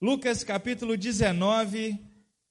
Lucas 0.00 0.44
capítulo 0.44 0.94
19, 0.94 1.98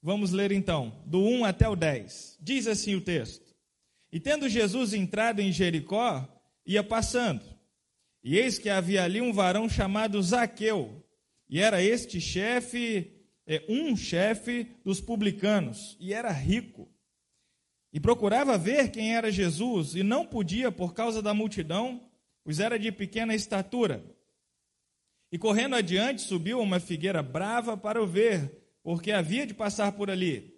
vamos 0.01 0.31
ler 0.31 0.51
então, 0.51 0.99
do 1.05 1.19
1 1.19 1.45
até 1.45 1.69
o 1.69 1.75
10. 1.75 2.39
Diz 2.41 2.65
assim 2.65 2.95
o 2.95 3.01
texto: 3.01 3.55
E 4.11 4.19
tendo 4.19 4.49
Jesus 4.49 4.95
entrado 4.95 5.41
em 5.41 5.51
Jericó, 5.51 6.27
ia 6.65 6.83
passando. 6.83 7.43
E 8.23 8.35
eis 8.35 8.57
que 8.57 8.67
havia 8.67 9.03
ali 9.03 9.21
um 9.21 9.31
varão 9.31 9.69
chamado 9.69 10.19
Zaqueu, 10.23 11.05
e 11.47 11.59
era 11.59 11.83
este 11.83 12.19
chefe, 12.19 13.11
é, 13.45 13.63
um 13.69 13.95
chefe 13.95 14.67
dos 14.83 14.99
publicanos, 14.99 15.95
e 15.99 16.15
era 16.15 16.31
rico. 16.31 16.89
E 17.93 17.99
procurava 17.99 18.57
ver 18.57 18.89
quem 18.89 19.15
era 19.15 19.31
Jesus, 19.31 19.93
e 19.93 20.01
não 20.01 20.25
podia 20.25 20.71
por 20.71 20.95
causa 20.95 21.21
da 21.21 21.31
multidão, 21.31 22.09
pois 22.43 22.59
era 22.59 22.79
de 22.79 22.91
pequena 22.91 23.35
estatura. 23.35 24.03
E 25.31 25.37
correndo 25.37 25.75
adiante, 25.75 26.21
subiu 26.21 26.59
uma 26.59 26.79
figueira 26.79 27.21
brava 27.21 27.75
para 27.75 28.01
o 28.01 28.07
ver, 28.07 28.51
porque 28.83 29.11
havia 29.11 29.45
de 29.45 29.53
passar 29.53 29.91
por 29.93 30.09
ali. 30.09 30.55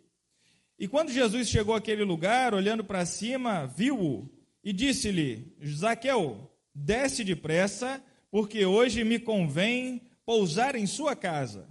E 0.79 0.87
quando 0.87 1.11
Jesus 1.11 1.49
chegou 1.49 1.73
àquele 1.73 2.03
lugar, 2.03 2.53
olhando 2.53 2.83
para 2.83 3.05
cima, 3.05 3.65
viu-o 3.65 4.29
e 4.63 4.71
disse-lhe: 4.71 5.55
Zaqueu, 5.65 6.51
desce 6.73 7.23
depressa, 7.23 8.03
porque 8.29 8.65
hoje 8.65 9.03
me 9.03 9.17
convém 9.17 10.01
pousar 10.25 10.75
em 10.75 10.85
sua 10.85 11.15
casa. 11.15 11.67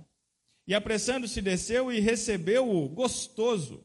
E 0.66 0.74
apressando-se, 0.74 1.40
desceu 1.40 1.92
e 1.92 2.00
recebeu-o 2.00 2.88
gostoso. 2.88 3.84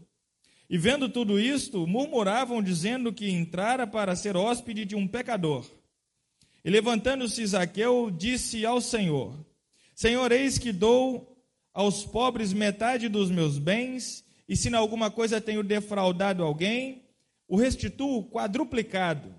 E 0.68 0.78
vendo 0.78 1.10
tudo 1.10 1.40
isto, 1.40 1.86
murmuravam, 1.86 2.64
dizendo 2.64 3.14
que 3.14 3.30
entrara 3.30 3.86
para 3.86 4.16
ser 4.16 4.36
hóspede 4.36 4.86
de 4.86 4.96
um 4.96 5.08
pecador. 5.08 5.70
E 6.64 6.70
levantando-se 6.70 7.46
Zaqueu, 7.46 8.12
disse 8.12 8.66
ao 8.66 8.80
Senhor: 8.80 9.46
Senhor, 9.96 10.32
eis 10.32 10.58
que 10.58 10.72
dou 10.72 11.28
aos 11.74 12.06
pobres 12.06 12.54
metade 12.54 13.10
dos 13.10 13.32
meus 13.32 13.58
bens, 13.58 14.24
e 14.48 14.56
se 14.56 14.70
em 14.70 14.74
alguma 14.74 15.10
coisa 15.10 15.42
tenho 15.42 15.64
defraudado 15.64 16.44
alguém, 16.44 17.04
o 17.48 17.56
restituo 17.56 18.30
quadruplicado. 18.30 19.34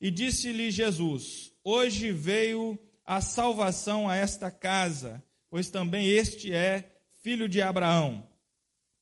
E 0.00 0.10
disse-lhe 0.10 0.70
Jesus: 0.70 1.52
Hoje 1.62 2.10
veio 2.10 2.78
a 3.04 3.20
salvação 3.20 4.08
a 4.08 4.16
esta 4.16 4.50
casa, 4.50 5.22
pois 5.50 5.68
também 5.68 6.08
este 6.08 6.52
é 6.52 6.90
filho 7.22 7.48
de 7.48 7.60
Abraão. 7.60 8.26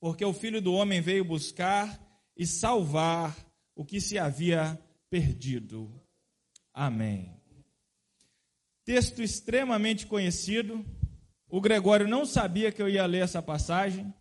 Porque 0.01 0.25
o 0.25 0.33
filho 0.33 0.61
do 0.61 0.73
homem 0.73 1.01
veio 1.01 1.25
buscar 1.25 2.01
e 2.37 2.47
salvar 2.47 3.37
o 3.77 3.85
que 3.85 4.01
se 4.01 4.19
havia 4.19 4.79
perdido. 5.11 5.93
Amém 6.73 7.40
texto 8.91 9.23
extremamente 9.23 10.05
conhecido. 10.05 10.85
O 11.49 11.61
Gregório 11.61 12.09
não 12.09 12.27
sabia 12.27 12.73
que 12.73 12.83
eu 12.83 12.89
ia 12.89 13.07
ler 13.07 13.23
essa 13.23 13.41
passagem. 13.41 14.13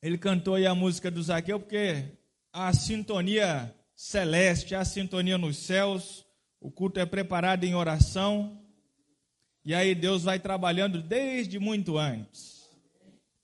Ele 0.00 0.16
cantou 0.16 0.54
aí 0.54 0.66
a 0.66 0.74
música 0.76 1.10
do 1.10 1.20
Zaqueu, 1.20 1.58
porque 1.58 2.16
a 2.52 2.72
sintonia 2.72 3.74
celeste, 3.96 4.76
a 4.76 4.84
sintonia 4.84 5.36
nos 5.36 5.56
céus, 5.56 6.24
o 6.60 6.70
culto 6.70 7.00
é 7.00 7.04
preparado 7.04 7.64
em 7.64 7.74
oração, 7.74 8.64
e 9.64 9.74
aí 9.74 9.96
Deus 9.96 10.22
vai 10.22 10.38
trabalhando 10.38 11.02
desde 11.02 11.58
muito 11.58 11.98
antes. 11.98 12.70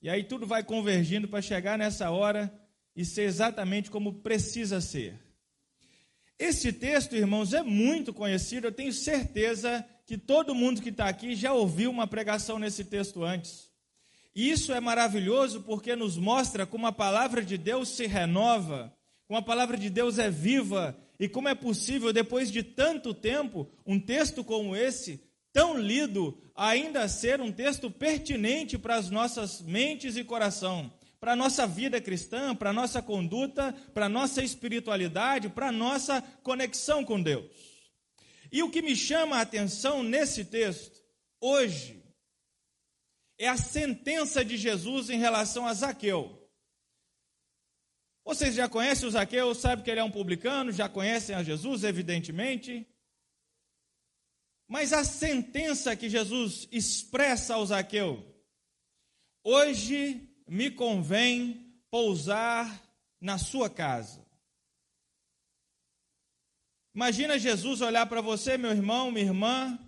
E 0.00 0.08
aí 0.08 0.22
tudo 0.22 0.46
vai 0.46 0.62
convergindo 0.62 1.26
para 1.26 1.42
chegar 1.42 1.76
nessa 1.76 2.12
hora 2.12 2.48
e 2.94 3.04
ser 3.04 3.22
exatamente 3.22 3.90
como 3.90 4.22
precisa 4.22 4.80
ser. 4.80 5.23
Esse 6.38 6.72
texto, 6.72 7.14
irmãos, 7.14 7.52
é 7.52 7.62
muito 7.62 8.12
conhecido. 8.12 8.66
Eu 8.66 8.72
tenho 8.72 8.92
certeza 8.92 9.84
que 10.06 10.18
todo 10.18 10.54
mundo 10.54 10.82
que 10.82 10.88
está 10.88 11.08
aqui 11.08 11.34
já 11.34 11.52
ouviu 11.52 11.90
uma 11.90 12.06
pregação 12.06 12.58
nesse 12.58 12.84
texto 12.84 13.22
antes. 13.22 13.70
E 14.34 14.50
isso 14.50 14.72
é 14.72 14.80
maravilhoso 14.80 15.62
porque 15.62 15.94
nos 15.94 16.16
mostra 16.16 16.66
como 16.66 16.86
a 16.86 16.92
palavra 16.92 17.42
de 17.42 17.56
Deus 17.56 17.90
se 17.90 18.06
renova, 18.06 18.92
como 19.28 19.38
a 19.38 19.42
palavra 19.42 19.76
de 19.76 19.88
Deus 19.88 20.18
é 20.18 20.28
viva 20.28 20.96
e 21.20 21.28
como 21.28 21.48
é 21.48 21.54
possível, 21.54 22.12
depois 22.12 22.50
de 22.50 22.64
tanto 22.64 23.14
tempo, 23.14 23.70
um 23.86 24.00
texto 24.00 24.42
como 24.42 24.74
esse, 24.74 25.22
tão 25.52 25.78
lido, 25.78 26.36
ainda 26.56 27.06
ser 27.06 27.40
um 27.40 27.52
texto 27.52 27.88
pertinente 27.88 28.76
para 28.76 28.96
as 28.96 29.08
nossas 29.08 29.62
mentes 29.62 30.16
e 30.16 30.24
coração 30.24 30.92
para 31.24 31.32
a 31.32 31.36
nossa 31.36 31.66
vida 31.66 32.02
cristã, 32.02 32.54
para 32.54 32.68
a 32.68 32.72
nossa 32.74 33.00
conduta, 33.00 33.72
para 33.94 34.04
a 34.04 34.08
nossa 34.10 34.42
espiritualidade, 34.42 35.48
para 35.48 35.68
a 35.68 35.72
nossa 35.72 36.20
conexão 36.42 37.02
com 37.02 37.22
Deus. 37.22 37.50
E 38.52 38.62
o 38.62 38.70
que 38.70 38.82
me 38.82 38.94
chama 38.94 39.38
a 39.38 39.40
atenção 39.40 40.02
nesse 40.02 40.44
texto, 40.44 41.02
hoje, 41.40 42.04
é 43.38 43.48
a 43.48 43.56
sentença 43.56 44.44
de 44.44 44.58
Jesus 44.58 45.08
em 45.08 45.18
relação 45.18 45.66
a 45.66 45.72
Zaqueu. 45.72 46.46
Vocês 48.22 48.54
já 48.54 48.68
conhecem 48.68 49.08
o 49.08 49.10
Zaqueu, 49.10 49.54
sabem 49.54 49.82
que 49.82 49.90
ele 49.90 50.00
é 50.00 50.04
um 50.04 50.10
publicano, 50.10 50.72
já 50.72 50.90
conhecem 50.90 51.34
a 51.34 51.42
Jesus, 51.42 51.84
evidentemente. 51.84 52.86
Mas 54.68 54.92
a 54.92 55.02
sentença 55.02 55.96
que 55.96 56.10
Jesus 56.10 56.68
expressa 56.70 57.54
ao 57.54 57.64
Zaqueu, 57.64 58.22
hoje 59.42 60.33
me 60.46 60.70
convém 60.70 61.74
pousar 61.90 62.82
na 63.20 63.38
sua 63.38 63.70
casa. 63.70 64.24
Imagina 66.94 67.38
Jesus 67.38 67.80
olhar 67.80 68.06
para 68.06 68.20
você, 68.20 68.56
meu 68.56 68.70
irmão, 68.70 69.10
minha 69.10 69.26
irmã, 69.26 69.78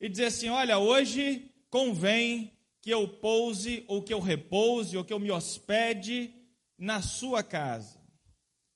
e 0.00 0.08
dizer 0.08 0.26
assim: 0.26 0.48
Olha, 0.48 0.78
hoje 0.78 1.50
convém 1.68 2.56
que 2.80 2.90
eu 2.90 3.06
pouse, 3.06 3.84
ou 3.86 4.02
que 4.02 4.12
eu 4.12 4.18
repouse, 4.18 4.96
ou 4.96 5.04
que 5.04 5.12
eu 5.12 5.20
me 5.20 5.30
hospede 5.30 6.34
na 6.76 7.02
sua 7.02 7.42
casa. 7.42 8.00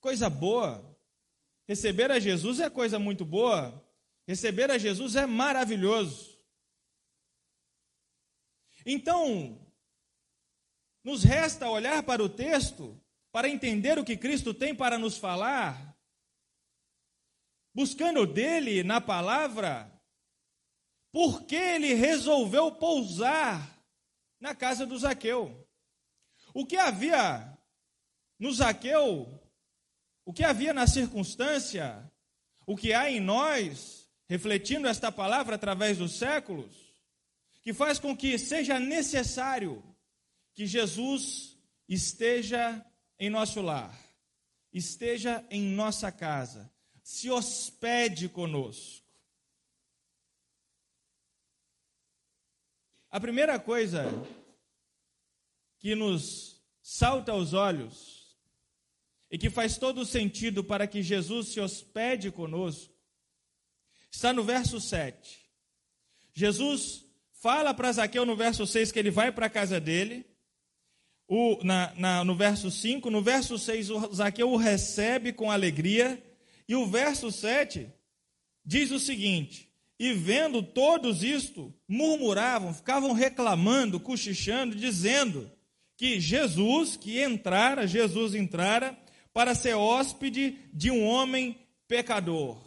Coisa 0.01 0.29
boa. 0.29 0.95
Receber 1.67 2.11
a 2.11 2.21
Jesus 2.21 2.61
é 2.61 2.69
coisa 2.69 2.99
muito 2.99 3.25
boa. 3.25 3.83
Receber 4.27 4.71
a 4.71 4.79
Jesus 4.79 5.17
é 5.17 5.27
maravilhoso. 5.27 6.39
Então, 8.85 9.64
nos 11.05 11.23
resta 11.23 11.69
olhar 11.69 12.03
para 12.03 12.25
o 12.25 12.29
texto 12.29 12.99
para 13.31 13.49
entender 13.49 13.99
o 13.99 14.05
que 14.05 14.17
Cristo 14.17 14.55
tem 14.55 14.75
para 14.75 14.97
nos 14.97 15.19
falar, 15.19 15.95
buscando 17.75 18.27
dele 18.27 18.83
na 18.83 19.01
palavra, 19.01 19.93
por 21.13 21.45
que 21.45 21.57
ele 21.57 21.95
resolveu 21.95 22.73
pousar 22.73 23.79
na 24.41 24.55
casa 24.55 24.87
do 24.87 24.99
Zaqueu. 24.99 25.69
O 26.55 26.65
que 26.65 26.77
havia 26.77 27.57
no 28.39 28.53
Zaqueu, 28.53 29.41
o 30.25 30.33
que 30.33 30.45
havia 30.45 30.73
na 30.73 30.87
circunstância, 30.87 32.11
o 32.67 32.77
que 32.77 32.93
há 32.93 33.11
em 33.11 33.21
nós, 33.21 34.09
refletindo 34.29 34.89
esta 34.89 35.13
palavra 35.13 35.57
através 35.57 35.99
dos 35.99 36.17
séculos, 36.17 36.95
que 37.63 37.73
faz 37.73 37.99
com 37.99 38.17
que 38.17 38.39
seja 38.39 38.79
necessário 38.79 39.94
que 40.55 40.67
Jesus 40.67 41.59
esteja 41.89 42.85
em 43.19 43.29
nosso 43.29 43.61
lar, 43.61 43.99
esteja 44.73 45.45
em 45.51 45.63
nossa 45.63 46.11
casa, 46.13 46.73
se 47.03 47.31
hospede 47.31 48.29
conosco. 48.29 49.05
A 53.11 53.21
primeira 53.21 53.59
coisa 53.59 54.07
que 55.79 55.95
nos 55.95 56.61
salta 56.83 57.33
aos 57.33 57.53
olhos 57.53 58.37
e 59.31 59.39
que 59.39 59.51
faz 59.51 59.77
todo 59.77 60.05
sentido 60.05 60.65
para 60.65 60.87
que 60.87 61.03
Jesus 61.03 61.49
se 61.49 61.61
hospede 61.61 62.31
conosco 62.31 62.93
está 64.11 64.33
no 64.33 64.43
verso 64.45 64.81
7. 64.81 65.45
Jesus 66.33 67.05
fala 67.33 67.75
para 67.75 67.93
Zaqueu 67.93 68.25
no 68.25 68.35
verso 68.35 68.67
6 68.67 68.91
que 68.91 68.99
ele 68.99 69.11
vai 69.11 69.31
para 69.31 69.47
a 69.47 69.51
casa 69.51 69.81
dele 69.81 70.34
o, 71.35 71.59
na, 71.65 71.93
na, 71.97 72.25
no 72.25 72.37
verso 72.37 72.71
5, 72.71 73.11
no 73.11 73.21
verso 73.21 73.59
6, 73.59 73.91
o 73.91 74.15
Zaqueu 74.15 74.53
o 74.53 74.57
recebe 74.57 75.33
com 75.33 75.51
alegria, 75.51 76.23
e 76.69 76.77
o 76.77 76.87
verso 76.87 77.33
7 77.33 77.89
diz 78.65 78.93
o 78.93 79.01
seguinte: 79.01 79.69
E 79.99 80.13
vendo 80.13 80.63
todos 80.63 81.25
isto, 81.25 81.75
murmuravam, 81.89 82.73
ficavam 82.73 83.13
reclamando, 83.13 83.99
cochichando, 83.99 84.77
dizendo 84.77 85.51
que 85.97 86.21
Jesus, 86.21 86.97
que 86.97 87.21
entrara, 87.21 87.85
Jesus 87.85 88.37
entrara 88.37 88.97
para 89.33 89.57
ser 89.57 89.75
hóspede 89.75 90.57
de 90.73 90.93
um 90.93 91.05
homem 91.05 91.59
pecador. 91.89 92.63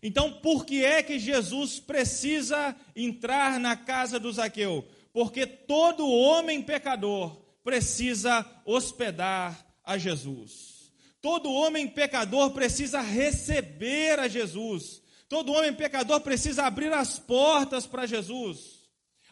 Então, 0.00 0.34
por 0.34 0.64
que 0.64 0.84
é 0.84 1.02
que 1.02 1.18
Jesus 1.18 1.80
precisa 1.80 2.76
entrar 2.94 3.58
na 3.58 3.76
casa 3.76 4.20
do 4.20 4.32
Zaqueu? 4.32 4.86
Porque 5.12 5.46
todo 5.46 6.08
homem 6.08 6.62
pecador 6.62 7.41
precisa 7.62 8.44
hospedar 8.64 9.56
a 9.84 9.98
Jesus. 9.98 10.92
Todo 11.20 11.52
homem 11.52 11.86
pecador 11.86 12.50
precisa 12.50 13.00
receber 13.00 14.18
a 14.18 14.28
Jesus. 14.28 15.02
Todo 15.28 15.52
homem 15.52 15.72
pecador 15.72 16.20
precisa 16.20 16.64
abrir 16.64 16.92
as 16.92 17.18
portas 17.18 17.86
para 17.86 18.06
Jesus. 18.06 18.82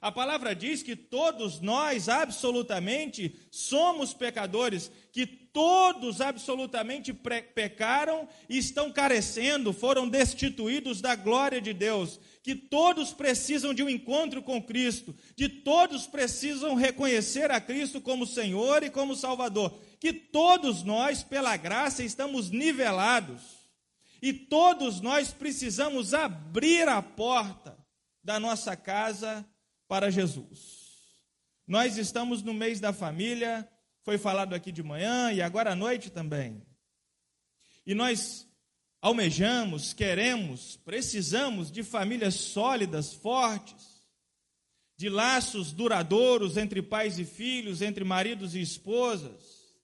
A 0.01 0.11
palavra 0.11 0.55
diz 0.55 0.83
que 0.83 0.97
todos 0.97 1.61
nós, 1.61 2.09
absolutamente, 2.09 3.39
somos 3.51 4.15
pecadores, 4.15 4.91
que 5.13 5.27
todos 5.27 6.23
absolutamente 6.23 7.13
pecaram 7.13 8.27
e 8.49 8.57
estão 8.57 8.91
carecendo, 8.91 9.75
foram 9.75 10.09
destituídos 10.09 11.03
da 11.03 11.15
glória 11.15 11.61
de 11.61 11.75
Deus, 11.75 12.19
que 12.43 12.55
todos 12.55 13.13
precisam 13.13 13.75
de 13.75 13.83
um 13.83 13.89
encontro 13.89 14.43
com 14.43 14.63
Cristo, 14.63 15.15
de 15.37 15.49
todos 15.49 16.07
precisam 16.07 16.75
reconhecer 16.75 17.51
a 17.51 17.61
Cristo 17.61 18.01
como 18.01 18.27
Senhor 18.27 18.83
e 18.83 18.91
como 18.91 19.15
Salvador, 19.15 19.79
que 19.99 20.13
todos 20.13 20.83
nós, 20.83 21.23
pela 21.23 21.57
graça, 21.57 22.03
estamos 22.03 22.51
nivelados 22.51 23.61
e 24.23 24.33
todos 24.33 25.01
nós 25.01 25.33
precisamos 25.33 26.15
abrir 26.15 26.89
a 26.89 27.03
porta 27.03 27.79
da 28.23 28.41
nossa 28.41 28.77
casa 28.77 29.47
para 29.87 30.11
Jesus. 30.11 30.81
Nós 31.67 31.97
estamos 31.97 32.43
no 32.43 32.55
mês 32.55 32.81
da 32.81 32.93
família, 32.93 33.69
foi 34.03 34.19
falado 34.19 34.55
aqui 34.55 34.73
de 34.73 34.83
manhã 34.83 35.33
e 35.33 35.43
agora 35.43 35.73
à 35.73 35.77
noite 35.77 36.11
também. 36.11 36.67
E 37.87 37.95
nós 37.95 38.50
almejamos, 39.01 39.93
queremos, 39.93 40.77
precisamos 40.85 41.71
de 41.71 41.83
famílias 41.83 42.35
sólidas, 42.35 43.15
fortes, 43.15 43.91
de 44.97 45.09
laços 45.09 45.73
duradouros 45.73 46.57
entre 46.57 46.83
pais 46.83 47.19
e 47.19 47.25
filhos, 47.25 47.81
entre 47.81 48.05
maridos 48.05 48.55
e 48.55 48.61
esposas, 48.61 49.75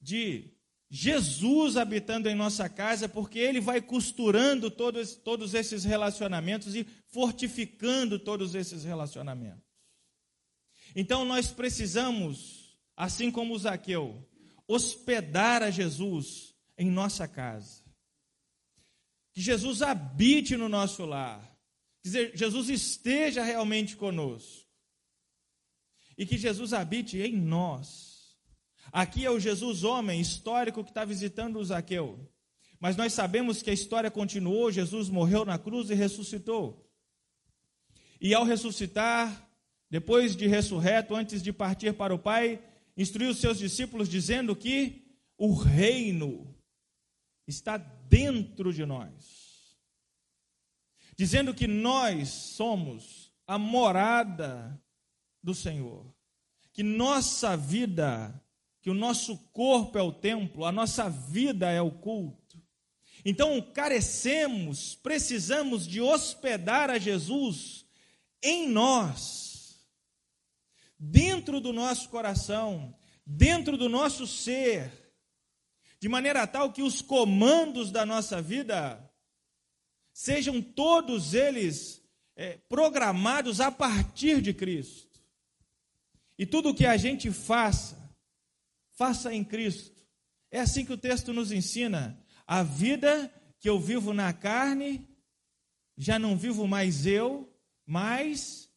de 0.00 0.52
Jesus 0.90 1.76
habitando 1.76 2.28
em 2.28 2.34
nossa 2.34 2.68
casa, 2.68 3.08
porque 3.08 3.38
Ele 3.38 3.60
vai 3.60 3.80
costurando 3.80 4.70
todos, 4.70 5.14
todos 5.14 5.54
esses 5.54 5.84
relacionamentos 5.84 6.74
e 6.74 6.86
fortificando 7.06 8.18
todos 8.18 8.54
esses 8.54 8.84
relacionamentos. 8.84 9.68
Então 10.96 11.24
nós 11.24 11.52
precisamos, 11.52 12.76
assim 12.96 13.30
como 13.30 13.58
Zaqueu, 13.58 14.26
hospedar 14.66 15.62
a 15.62 15.70
Jesus 15.70 16.47
em 16.78 16.90
nossa 16.90 17.28
casa. 17.28 17.82
Que 19.32 19.42
Jesus 19.42 19.82
habite 19.82 20.56
no 20.56 20.68
nosso 20.68 21.04
lar. 21.04 21.54
Que 22.02 22.34
Jesus 22.36 22.70
esteja 22.70 23.42
realmente 23.42 23.96
conosco. 23.96 24.66
E 26.16 26.24
que 26.24 26.38
Jesus 26.38 26.72
habite 26.72 27.18
em 27.20 27.36
nós 27.36 28.08
Aqui 28.92 29.24
é 29.24 29.30
o 29.30 29.38
Jesus 29.38 29.84
homem 29.84 30.20
histórico 30.20 30.82
que 30.82 30.90
está 30.90 31.04
visitando 31.04 31.58
o 31.58 31.64
Zaqueu. 31.64 32.18
Mas 32.80 32.96
nós 32.96 33.12
sabemos 33.12 33.62
que 33.62 33.70
a 33.70 33.74
história 33.74 34.10
continuou, 34.10 34.70
Jesus 34.70 35.08
morreu 35.08 35.44
na 35.44 35.58
cruz 35.58 35.90
e 35.90 35.94
ressuscitou. 35.94 36.88
E 38.20 38.34
ao 38.34 38.44
ressuscitar, 38.44 39.48
depois 39.90 40.34
de 40.34 40.46
ressurreto, 40.46 41.14
antes 41.14 41.42
de 41.42 41.52
partir 41.52 41.92
para 41.94 42.14
o 42.14 42.18
Pai, 42.18 42.62
instruiu 42.96 43.30
os 43.30 43.38
seus 43.38 43.58
discípulos 43.58 44.08
dizendo 44.08 44.56
que 44.56 45.04
o 45.36 45.54
reino 45.54 46.47
está 47.48 47.76
dentro 47.76 48.72
de 48.72 48.86
nós. 48.86 49.76
Dizendo 51.16 51.52
que 51.52 51.66
nós 51.66 52.28
somos 52.28 53.32
a 53.46 53.58
morada 53.58 54.80
do 55.42 55.54
Senhor. 55.54 56.14
Que 56.72 56.84
nossa 56.84 57.56
vida 57.56 58.40
que 58.88 58.90
o 58.90 58.94
nosso 58.94 59.36
corpo 59.52 59.98
é 59.98 60.02
o 60.02 60.12
templo, 60.12 60.64
a 60.64 60.72
nossa 60.72 61.10
vida 61.10 61.70
é 61.70 61.82
o 61.82 61.90
culto. 61.90 62.58
Então, 63.24 63.60
carecemos, 63.60 64.94
precisamos 64.94 65.86
de 65.86 66.00
hospedar 66.00 66.88
a 66.88 66.98
Jesus 66.98 67.84
em 68.42 68.68
nós, 68.68 69.86
dentro 70.98 71.60
do 71.60 71.72
nosso 71.72 72.08
coração, 72.08 72.96
dentro 73.26 73.76
do 73.76 73.88
nosso 73.88 74.26
ser, 74.26 75.07
de 76.00 76.08
maneira 76.08 76.46
tal 76.46 76.72
que 76.72 76.82
os 76.82 77.02
comandos 77.02 77.90
da 77.90 78.06
nossa 78.06 78.40
vida 78.40 79.04
sejam 80.12 80.60
todos 80.60 81.34
eles 81.34 82.02
é, 82.36 82.58
programados 82.68 83.60
a 83.60 83.70
partir 83.70 84.40
de 84.40 84.54
Cristo. 84.54 85.20
E 86.38 86.46
tudo 86.46 86.70
o 86.70 86.74
que 86.74 86.86
a 86.86 86.96
gente 86.96 87.32
faça, 87.32 88.14
faça 88.92 89.34
em 89.34 89.42
Cristo. 89.44 90.06
É 90.50 90.60
assim 90.60 90.84
que 90.84 90.92
o 90.92 90.98
texto 90.98 91.32
nos 91.32 91.50
ensina. 91.50 92.20
A 92.46 92.62
vida 92.62 93.32
que 93.58 93.68
eu 93.68 93.78
vivo 93.78 94.14
na 94.14 94.32
carne, 94.32 95.06
já 95.96 96.18
não 96.18 96.36
vivo 96.36 96.66
mais 96.66 97.06
eu, 97.06 97.52
mas 97.84 98.70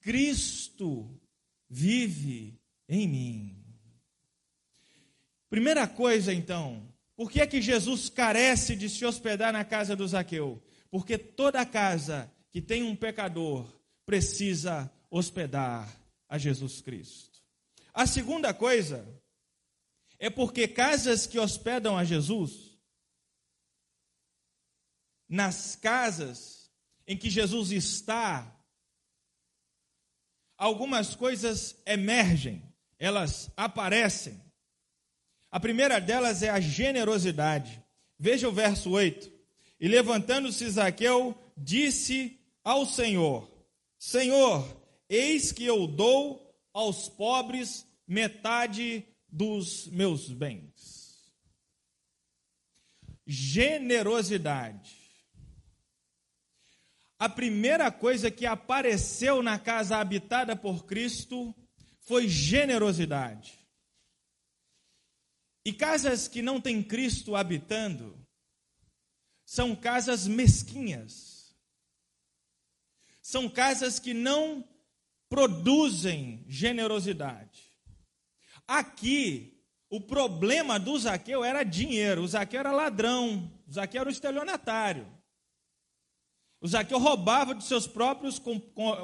Cristo 0.00 1.20
vive 1.68 2.58
em 2.88 3.06
mim. 3.06 3.53
Primeira 5.54 5.86
coisa, 5.86 6.34
então, 6.34 6.84
por 7.14 7.30
que 7.30 7.40
é 7.40 7.46
que 7.46 7.62
Jesus 7.62 8.08
carece 8.08 8.74
de 8.74 8.90
se 8.90 9.06
hospedar 9.06 9.52
na 9.52 9.64
casa 9.64 9.94
do 9.94 10.04
Zaqueu? 10.04 10.60
Porque 10.90 11.16
toda 11.16 11.64
casa 11.64 12.28
que 12.50 12.60
tem 12.60 12.82
um 12.82 12.96
pecador 12.96 13.64
precisa 14.04 14.92
hospedar 15.08 15.88
a 16.28 16.38
Jesus 16.38 16.80
Cristo. 16.80 17.40
A 17.92 18.04
segunda 18.04 18.52
coisa 18.52 19.06
é 20.18 20.28
porque 20.28 20.66
casas 20.66 21.24
que 21.24 21.38
hospedam 21.38 21.96
a 21.96 22.02
Jesus, 22.02 22.76
nas 25.28 25.76
casas 25.76 26.68
em 27.06 27.16
que 27.16 27.30
Jesus 27.30 27.70
está, 27.70 28.60
algumas 30.58 31.14
coisas 31.14 31.80
emergem, 31.86 32.60
elas 32.98 33.52
aparecem. 33.56 34.43
A 35.54 35.60
primeira 35.60 36.00
delas 36.00 36.42
é 36.42 36.50
a 36.50 36.58
generosidade. 36.58 37.80
Veja 38.18 38.48
o 38.48 38.52
verso 38.52 38.90
8. 38.90 39.30
E 39.78 39.86
levantando-se 39.86 40.68
Zaqueu, 40.68 41.32
disse 41.56 42.40
ao 42.64 42.84
Senhor: 42.84 43.48
Senhor, 43.96 44.66
eis 45.08 45.52
que 45.52 45.64
eu 45.64 45.86
dou 45.86 46.52
aos 46.72 47.08
pobres 47.08 47.86
metade 48.04 49.06
dos 49.28 49.86
meus 49.92 50.28
bens. 50.28 51.32
Generosidade. 53.24 54.96
A 57.16 57.28
primeira 57.28 57.92
coisa 57.92 58.28
que 58.28 58.44
apareceu 58.44 59.40
na 59.40 59.56
casa 59.56 59.98
habitada 59.98 60.56
por 60.56 60.84
Cristo 60.84 61.54
foi 62.00 62.26
generosidade. 62.26 63.63
E 65.64 65.72
casas 65.72 66.28
que 66.28 66.42
não 66.42 66.60
têm 66.60 66.82
Cristo 66.82 67.34
habitando 67.34 68.18
são 69.44 69.74
casas 69.74 70.26
mesquinhas. 70.26 71.56
São 73.22 73.48
casas 73.48 73.98
que 73.98 74.12
não 74.12 74.68
produzem 75.28 76.44
generosidade. 76.46 77.72
Aqui, 78.66 79.62
o 79.88 80.00
problema 80.00 80.78
do 80.78 80.98
Zaqueu 80.98 81.42
era 81.42 81.62
dinheiro. 81.62 82.22
O 82.22 82.28
Zaqueu 82.28 82.60
era 82.60 82.72
ladrão. 82.72 83.50
O 83.66 83.72
Zaqueu 83.72 84.02
era 84.02 84.10
estelionatário. 84.10 85.10
O 86.60 86.68
Zaqueu 86.68 86.98
roubava 86.98 87.54
de 87.54 87.64
seus 87.64 87.86
próprios 87.86 88.40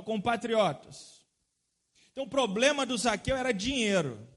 compatriotas. 0.04 1.24
Então, 2.10 2.24
o 2.24 2.28
problema 2.28 2.84
do 2.84 2.96
Zaqueu 2.96 3.36
era 3.36 3.52
dinheiro. 3.52 4.29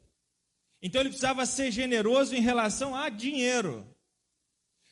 Então, 0.84 1.02
ele 1.02 1.10
precisava 1.10 1.46
ser 1.46 1.72
generoso 1.72 2.36
em 2.36 2.42
relação 2.42 2.94
a 2.94 3.10
dinheiro. 3.10 3.88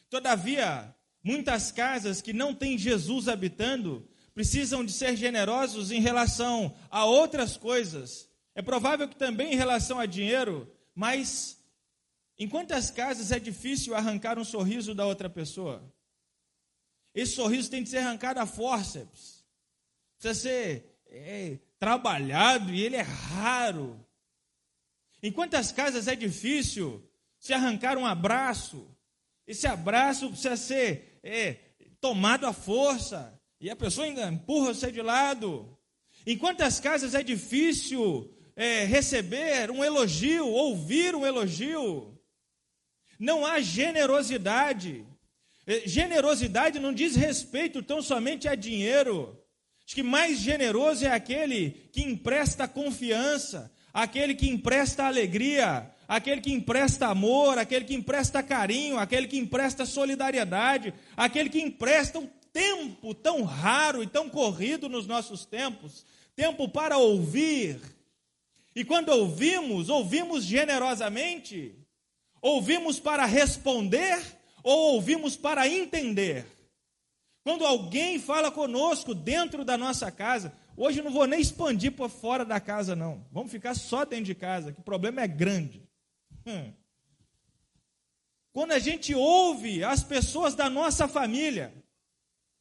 Todavia, 0.09 0.95
muitas 1.21 1.71
casas 1.71 2.21
que 2.21 2.33
não 2.33 2.55
têm 2.55 2.77
Jesus 2.77 3.27
habitando 3.27 4.09
precisam 4.33 4.83
de 4.83 4.93
ser 4.93 5.15
generosos 5.15 5.91
em 5.91 5.99
relação 5.99 6.73
a 6.89 7.05
outras 7.05 7.57
coisas 7.57 8.31
é 8.53 8.61
provável 8.61 9.07
que 9.07 9.15
também 9.15 9.53
em 9.53 9.57
relação 9.57 9.99
a 9.99 10.05
dinheiro, 10.05 10.69
mas 10.93 11.61
em 12.37 12.47
quantas 12.47 12.91
casas 12.91 13.31
é 13.31 13.39
difícil 13.39 13.95
arrancar 13.95 14.37
um 14.37 14.43
sorriso 14.43 14.93
da 14.93 15.05
outra 15.05 15.29
pessoa? 15.29 15.93
Esse 17.13 17.33
sorriso 17.33 17.69
tem 17.69 17.83
que 17.83 17.89
ser 17.89 17.99
arrancado 17.99 18.39
a 18.39 18.45
forceps. 18.45 19.45
Precisa 20.17 20.41
ser 20.41 21.01
é, 21.07 21.59
trabalhado 21.77 22.73
e 22.73 22.81
ele 22.81 22.95
é 22.95 23.01
raro. 23.01 24.05
Em 25.23 25.31
quantas 25.31 25.71
casas 25.71 26.07
é 26.07 26.15
difícil 26.15 27.07
se 27.39 27.53
arrancar 27.53 27.97
um 27.97 28.05
abraço? 28.05 28.95
Esse 29.45 29.67
abraço 29.67 30.29
precisa 30.29 30.55
ser 30.55 31.19
é, 31.23 31.53
tomado 31.99 32.45
à 32.45 32.53
força. 32.53 33.39
E 33.59 33.69
a 33.69 33.75
pessoa 33.75 34.07
ainda 34.07 34.27
empurra 34.27 34.73
você 34.73 34.91
de 34.91 35.01
lado. 35.01 35.77
Em 36.25 36.37
quantas 36.37 36.79
casas 36.79 37.13
é 37.13 37.21
difícil 37.21 38.33
é, 38.55 38.85
receber 38.85 39.69
um 39.69 39.83
elogio, 39.83 40.47
ouvir 40.47 41.15
um 41.15 41.25
elogio. 41.25 42.19
Não 43.19 43.45
há 43.45 43.59
generosidade. 43.59 45.05
É, 45.67 45.87
generosidade 45.87 46.79
não 46.79 46.91
diz 46.91 47.15
respeito 47.15 47.83
tão 47.83 48.01
somente 48.01 48.47
a 48.47 48.55
dinheiro. 48.55 49.39
Acho 49.85 49.95
que 49.95 50.03
mais 50.03 50.39
generoso 50.39 51.05
é 51.05 51.11
aquele 51.11 51.71
que 51.91 52.01
empresta 52.01 52.67
confiança, 52.67 53.71
aquele 53.93 54.35
que 54.35 54.49
empresta 54.49 55.05
alegria, 55.05 55.91
aquele 56.07 56.41
que 56.41 56.51
empresta 56.51 57.07
amor, 57.07 57.57
aquele 57.57 57.85
que 57.85 57.93
empresta 57.95 58.41
carinho, 58.41 58.97
aquele 58.97 59.27
que 59.27 59.37
empresta 59.37 59.85
solidariedade, 59.85 60.93
aquele 61.15 61.49
que 61.49 61.61
empresta 61.61 62.19
um 62.19 62.27
tempo 62.53 63.13
tão 63.13 63.43
raro 63.43 64.03
e 64.03 64.07
tão 64.07 64.29
corrido 64.29 64.89
nos 64.89 65.07
nossos 65.07 65.45
tempos 65.45 66.05
tempo 66.35 66.67
para 66.67 66.97
ouvir. 66.97 67.79
E 68.75 68.83
quando 68.83 69.09
ouvimos, 69.09 69.89
ouvimos 69.89 70.43
generosamente, 70.43 71.75
ouvimos 72.41 72.99
para 72.99 73.25
responder 73.25 74.19
ou 74.63 74.93
ouvimos 74.95 75.35
para 75.35 75.67
entender. 75.67 76.45
Quando 77.43 77.65
alguém 77.65 78.19
fala 78.19 78.51
conosco 78.51 79.13
dentro 79.13 79.65
da 79.65 79.77
nossa 79.77 80.11
casa, 80.11 80.53
hoje 80.83 81.01
não 81.01 81.11
vou 81.11 81.27
nem 81.27 81.39
expandir 81.39 81.91
para 81.91 82.09
fora 82.09 82.43
da 82.43 82.59
casa, 82.59 82.95
não. 82.95 83.25
Vamos 83.31 83.51
ficar 83.51 83.75
só 83.75 84.03
dentro 84.03 84.25
de 84.25 84.35
casa, 84.35 84.71
que 84.71 84.79
o 84.79 84.83
problema 84.83 85.21
é 85.21 85.27
grande. 85.27 85.87
Hum. 86.45 86.73
Quando 88.51 88.71
a 88.71 88.79
gente 88.79 89.13
ouve 89.13 89.83
as 89.83 90.03
pessoas 90.03 90.55
da 90.55 90.69
nossa 90.69 91.07
família, 91.07 91.73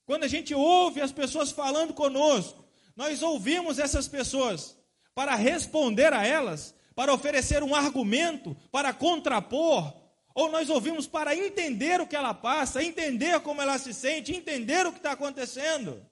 quando 0.05 0.25
a 0.25 0.29
gente 0.29 0.55
ouve 0.55 1.01
as 1.01 1.13
pessoas 1.13 1.51
falando 1.51 1.95
conosco, 1.95 2.65
nós 2.95 3.23
ouvimos 3.23 3.79
essas 3.79 4.07
pessoas 4.07 4.77
para 5.15 5.35
responder 5.35 6.13
a 6.13 6.27
elas, 6.27 6.75
para 6.95 7.15
oferecer 7.15 7.63
um 7.63 7.75
argumento, 7.75 8.55
para 8.71 8.93
contrapor, 8.93 9.93
ou 10.35 10.51
nós 10.51 10.69
ouvimos 10.69 11.07
para 11.07 11.35
entender 11.35 12.01
o 12.01 12.07
que 12.07 12.17
ela 12.17 12.35
passa, 12.35 12.85
entender 12.85 13.41
como 13.41 13.63
ela 13.63 13.79
se 13.79 13.95
sente, 13.95 14.33
entender 14.33 14.87
o 14.87 14.93
que 14.93 14.99
está 14.99 15.13
acontecendo. 15.13 16.07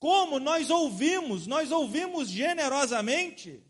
Como 0.00 0.40
nós 0.40 0.68
ouvimos, 0.70 1.46
nós 1.46 1.70
ouvimos 1.70 2.28
generosamente 2.28 3.62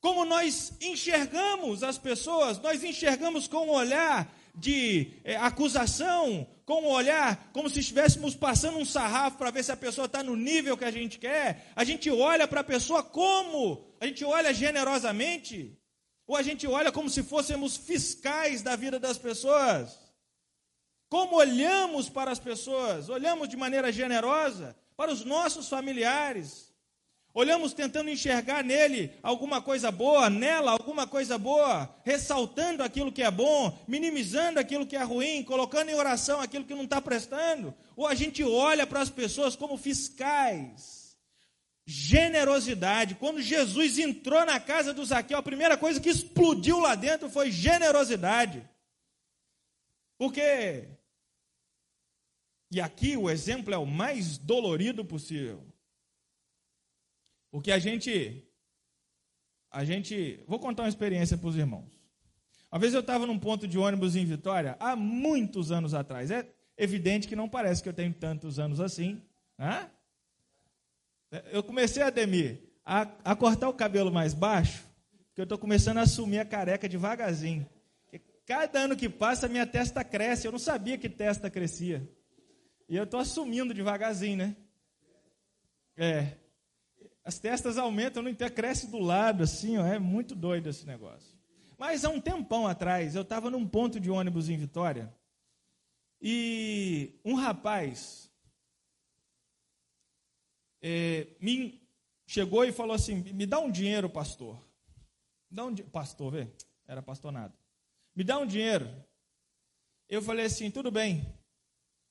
como 0.00 0.24
nós 0.24 0.72
enxergamos 0.80 1.82
as 1.82 1.98
pessoas, 1.98 2.58
nós 2.60 2.84
enxergamos 2.84 3.48
com 3.48 3.66
um 3.66 3.70
olhar 3.70 4.32
de 4.54 5.12
é, 5.24 5.36
acusação, 5.36 6.46
com 6.64 6.82
um 6.82 6.88
olhar 6.88 7.50
como 7.52 7.68
se 7.68 7.80
estivéssemos 7.80 8.34
passando 8.34 8.78
um 8.78 8.84
sarrafo 8.84 9.38
para 9.38 9.50
ver 9.50 9.64
se 9.64 9.72
a 9.72 9.76
pessoa 9.76 10.06
está 10.06 10.22
no 10.22 10.36
nível 10.36 10.76
que 10.76 10.84
a 10.84 10.90
gente 10.90 11.18
quer. 11.18 11.72
A 11.74 11.82
gente 11.82 12.10
olha 12.10 12.46
para 12.46 12.60
a 12.60 12.64
pessoa 12.64 13.02
como? 13.02 13.84
A 14.00 14.06
gente 14.06 14.24
olha 14.24 14.54
generosamente? 14.54 15.76
Ou 16.26 16.36
a 16.36 16.42
gente 16.42 16.66
olha 16.66 16.92
como 16.92 17.10
se 17.10 17.22
fôssemos 17.22 17.76
fiscais 17.76 18.62
da 18.62 18.76
vida 18.76 19.00
das 19.00 19.18
pessoas? 19.18 19.98
Como 21.08 21.36
olhamos 21.36 22.08
para 22.08 22.30
as 22.30 22.38
pessoas? 22.38 23.08
Olhamos 23.08 23.48
de 23.48 23.56
maneira 23.56 23.90
generosa 23.90 24.76
para 24.96 25.12
os 25.12 25.24
nossos 25.24 25.68
familiares, 25.68 26.68
Olhamos 27.38 27.72
tentando 27.72 28.10
enxergar 28.10 28.64
nele 28.64 29.12
alguma 29.22 29.62
coisa 29.62 29.92
boa, 29.92 30.28
nela 30.28 30.72
alguma 30.72 31.06
coisa 31.06 31.38
boa, 31.38 31.88
ressaltando 32.02 32.82
aquilo 32.82 33.12
que 33.12 33.22
é 33.22 33.30
bom, 33.30 33.78
minimizando 33.86 34.58
aquilo 34.58 34.84
que 34.84 34.96
é 34.96 35.02
ruim, 35.04 35.44
colocando 35.44 35.90
em 35.90 35.94
oração 35.94 36.40
aquilo 36.40 36.64
que 36.64 36.74
não 36.74 36.82
está 36.82 37.00
prestando. 37.00 37.72
Ou 37.94 38.08
a 38.08 38.14
gente 38.16 38.42
olha 38.42 38.84
para 38.86 39.00
as 39.00 39.08
pessoas 39.08 39.54
como 39.54 39.76
fiscais. 39.76 41.16
Generosidade. 41.86 43.14
Quando 43.14 43.40
Jesus 43.40 44.00
entrou 44.00 44.44
na 44.44 44.58
casa 44.58 44.92
do 44.92 45.04
Zaqueu, 45.04 45.38
a 45.38 45.42
primeira 45.42 45.76
coisa 45.76 46.00
que 46.00 46.10
explodiu 46.10 46.80
lá 46.80 46.96
dentro 46.96 47.30
foi 47.30 47.52
generosidade. 47.52 48.68
Porque, 50.18 50.88
e 52.70 52.80
aqui 52.80 53.16
o 53.16 53.30
exemplo 53.30 53.72
é 53.72 53.78
o 53.78 53.86
mais 53.86 54.36
dolorido 54.36 55.04
possível. 55.04 55.64
Porque 57.50 57.72
a 57.72 57.78
gente. 57.78 58.44
A 59.70 59.84
gente. 59.84 60.42
Vou 60.46 60.58
contar 60.58 60.82
uma 60.82 60.88
experiência 60.88 61.36
para 61.36 61.48
os 61.48 61.56
irmãos. 61.56 61.98
Uma 62.70 62.78
vez 62.78 62.92
eu 62.92 63.00
estava 63.00 63.26
num 63.26 63.38
ponto 63.38 63.66
de 63.66 63.78
ônibus 63.78 64.14
em 64.14 64.26
Vitória, 64.26 64.76
há 64.78 64.94
muitos 64.94 65.72
anos 65.72 65.94
atrás. 65.94 66.30
É 66.30 66.46
evidente 66.76 67.26
que 67.26 67.34
não 67.34 67.48
parece 67.48 67.82
que 67.82 67.88
eu 67.88 67.94
tenho 67.94 68.12
tantos 68.12 68.58
anos 68.58 68.80
assim. 68.80 69.22
Né? 69.56 69.90
Eu 71.50 71.62
comecei, 71.62 72.02
Ademir, 72.02 72.60
a, 72.84 73.08
a 73.24 73.34
cortar 73.34 73.70
o 73.70 73.74
cabelo 73.74 74.12
mais 74.12 74.34
baixo, 74.34 74.84
porque 75.28 75.40
eu 75.40 75.44
estou 75.44 75.56
começando 75.56 75.96
a 75.96 76.02
assumir 76.02 76.40
a 76.40 76.44
careca 76.44 76.86
devagarzinho. 76.86 77.66
cada 78.44 78.80
ano 78.80 78.94
que 78.94 79.08
passa, 79.08 79.48
minha 79.48 79.66
testa 79.66 80.04
cresce. 80.04 80.46
Eu 80.46 80.52
não 80.52 80.58
sabia 80.58 80.98
que 80.98 81.08
testa 81.08 81.48
crescia. 81.48 82.06
E 82.88 82.96
eu 82.96 83.04
estou 83.04 83.20
assumindo 83.20 83.74
devagarzinho, 83.74 84.38
né? 84.38 84.56
É. 85.96 86.36
As 87.24 87.38
testas 87.38 87.76
aumentam, 87.76 88.22
não 88.22 88.30
entendo, 88.30 88.52
cresce 88.52 88.86
do 88.86 88.98
lado, 88.98 89.42
assim, 89.42 89.76
ó, 89.76 89.84
é 89.84 89.98
muito 89.98 90.34
doido 90.34 90.68
esse 90.68 90.86
negócio. 90.86 91.36
Mas 91.76 92.04
há 92.04 92.08
um 92.08 92.20
tempão 92.20 92.66
atrás, 92.66 93.14
eu 93.14 93.22
estava 93.22 93.50
num 93.50 93.68
ponto 93.68 94.00
de 94.00 94.10
ônibus 94.10 94.48
em 94.48 94.56
Vitória, 94.56 95.14
e 96.20 97.20
um 97.24 97.34
rapaz 97.34 98.28
é, 100.80 101.28
me 101.40 101.80
chegou 102.26 102.64
e 102.64 102.72
falou 102.72 102.94
assim: 102.94 103.16
me 103.32 103.46
dá 103.46 103.60
um 103.60 103.70
dinheiro, 103.70 104.08
pastor. 104.08 104.58
Dá 105.50 105.64
um 105.64 105.74
pastor, 105.76 106.32
vê? 106.32 106.48
Era 106.86 107.02
pastor 107.02 107.32
Me 108.14 108.24
dá 108.24 108.38
um 108.38 108.46
dinheiro. 108.46 108.88
Eu 110.08 110.22
falei 110.22 110.46
assim: 110.46 110.70
tudo 110.70 110.90
bem. 110.90 111.37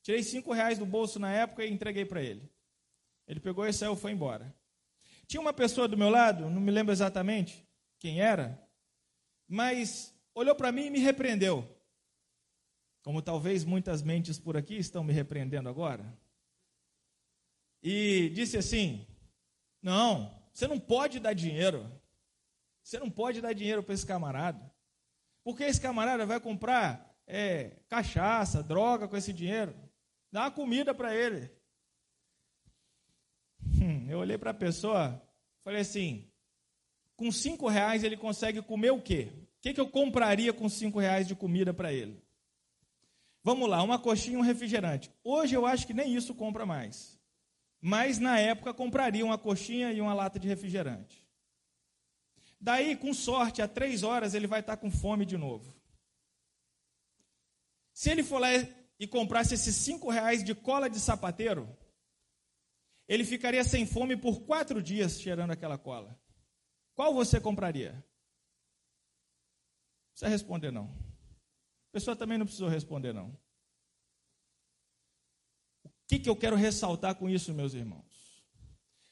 Tirei 0.08 0.24
cinco 0.24 0.54
reais 0.54 0.80
do 0.80 0.86
bolso 0.86 1.20
na 1.20 1.34
época 1.34 1.66
e 1.66 1.70
entreguei 1.70 2.06
para 2.06 2.24
ele. 2.24 2.50
Ele 3.28 3.42
pegou 3.42 3.68
e 3.68 3.74
saiu, 3.74 3.94
foi 3.94 4.14
embora. 4.14 4.56
Tinha 5.28 5.42
uma 5.42 5.52
pessoa 5.52 5.86
do 5.86 5.98
meu 5.98 6.10
lado, 6.10 6.50
não 6.50 6.62
me 6.62 6.72
lembro 6.72 6.94
exatamente 6.94 7.68
quem 8.00 8.22
era, 8.22 8.58
mas 9.50 10.18
olhou 10.34 10.56
para 10.56 10.72
mim 10.72 10.86
e 10.86 10.90
me 10.90 11.00
repreendeu. 11.00 11.70
Como 13.04 13.22
talvez 13.22 13.66
muitas 13.66 14.02
mentes 14.02 14.40
por 14.40 14.56
aqui 14.56 14.78
estão 14.78 15.04
me 15.04 15.12
repreendendo 15.12 15.68
agora. 15.68 16.18
E 17.84 18.30
disse 18.30 18.58
assim: 18.58 19.06
Não, 19.82 20.42
você 20.54 20.70
não 20.70 20.80
pode 20.80 21.20
dar 21.20 21.34
dinheiro. 21.34 21.86
Você 22.82 22.98
não 22.98 23.12
pode 23.12 23.42
dar 23.42 23.52
dinheiro 23.52 23.84
para 23.84 23.94
esse 23.94 24.06
camarada. 24.06 24.74
Porque 25.44 25.66
esse 25.66 25.82
camarada 25.82 26.26
vai 26.26 26.40
comprar 26.40 27.14
é, 27.28 27.72
cachaça, 27.90 28.64
droga 28.64 29.06
com 29.06 29.18
esse 29.18 29.34
dinheiro. 29.34 29.76
Dá 30.32 30.44
uma 30.44 30.52
comida 30.52 30.94
para 30.94 31.16
ele. 31.16 31.50
Hum, 33.82 34.10
eu 34.10 34.20
olhei 34.20 34.38
para 34.38 34.52
a 34.52 34.54
pessoa, 34.54 35.22
falei 35.64 35.82
assim: 35.82 36.30
com 37.16 37.32
cinco 37.32 37.68
reais 37.68 38.04
ele 38.04 38.18
consegue 38.18 38.62
comer 38.62 38.92
o 38.92 39.02
quê? 39.02 39.32
O 39.58 39.62
que, 39.62 39.74
que 39.74 39.82
eu 39.82 39.90
compraria 39.90 40.54
com 40.54 40.70
cinco 40.70 41.00
reais 41.00 41.28
de 41.28 41.36
comida 41.36 41.74
para 41.74 41.92
ele? 41.92 42.24
Vamos 43.44 43.70
lá, 43.70 43.82
uma 43.82 43.98
coxinha 43.98 44.36
e 44.36 44.38
um 44.38 44.44
refrigerante. 44.44 45.10
Hoje 45.24 45.56
eu 45.56 45.66
acho 45.66 45.88
que 45.88 45.94
nem 45.94 46.14
isso 46.16 46.36
compra 46.36 46.66
mais. 46.66 47.18
Mas 47.80 48.20
na 48.20 48.40
época 48.40 48.74
compraria 48.74 49.26
uma 49.26 49.38
coxinha 49.38 49.92
e 49.92 50.02
uma 50.02 50.14
lata 50.14 50.40
de 50.40 50.48
refrigerante. 50.48 51.26
Daí, 52.60 52.96
com 52.96 53.14
sorte, 53.14 53.62
a 53.62 53.68
três 53.68 54.04
horas 54.04 54.34
ele 54.34 54.48
vai 54.48 54.60
estar 54.60 54.78
com 54.78 54.92
fome 54.92 55.26
de 55.26 55.38
novo. 55.38 55.76
Se 57.94 58.10
ele 58.10 58.24
for 58.24 58.40
lá 58.40 58.50
e 59.00 59.08
comprasse 59.08 59.54
esses 59.54 59.76
cinco 59.76 60.10
reais 60.10 60.44
de 60.44 60.56
cola 60.56 60.90
de 60.90 61.00
sapateiro, 61.00 61.68
ele 63.08 63.24
ficaria 63.24 63.64
sem 63.64 63.86
fome 63.86 64.18
por 64.18 64.42
quatro 64.42 64.82
dias 64.82 65.22
cheirando 65.22 65.52
aquela 65.52 65.78
cola. 65.78 66.20
Qual 66.94 67.14
você 67.14 67.40
compraria? 67.40 67.94
Não 67.94 68.04
precisa 70.12 70.30
responder, 70.30 70.72
não. 70.72 70.86
A 70.86 71.94
pessoa 71.94 72.16
também 72.16 72.38
não 72.38 72.46
precisou 72.46 72.68
responder, 72.68 73.14
não. 73.14 73.30
O 75.86 75.90
que, 76.08 76.20
que 76.20 76.30
eu 76.30 76.36
quero 76.36 76.56
ressaltar 76.56 77.16
com 77.16 77.30
isso, 77.30 77.54
meus 77.54 77.74
irmãos? 77.74 78.44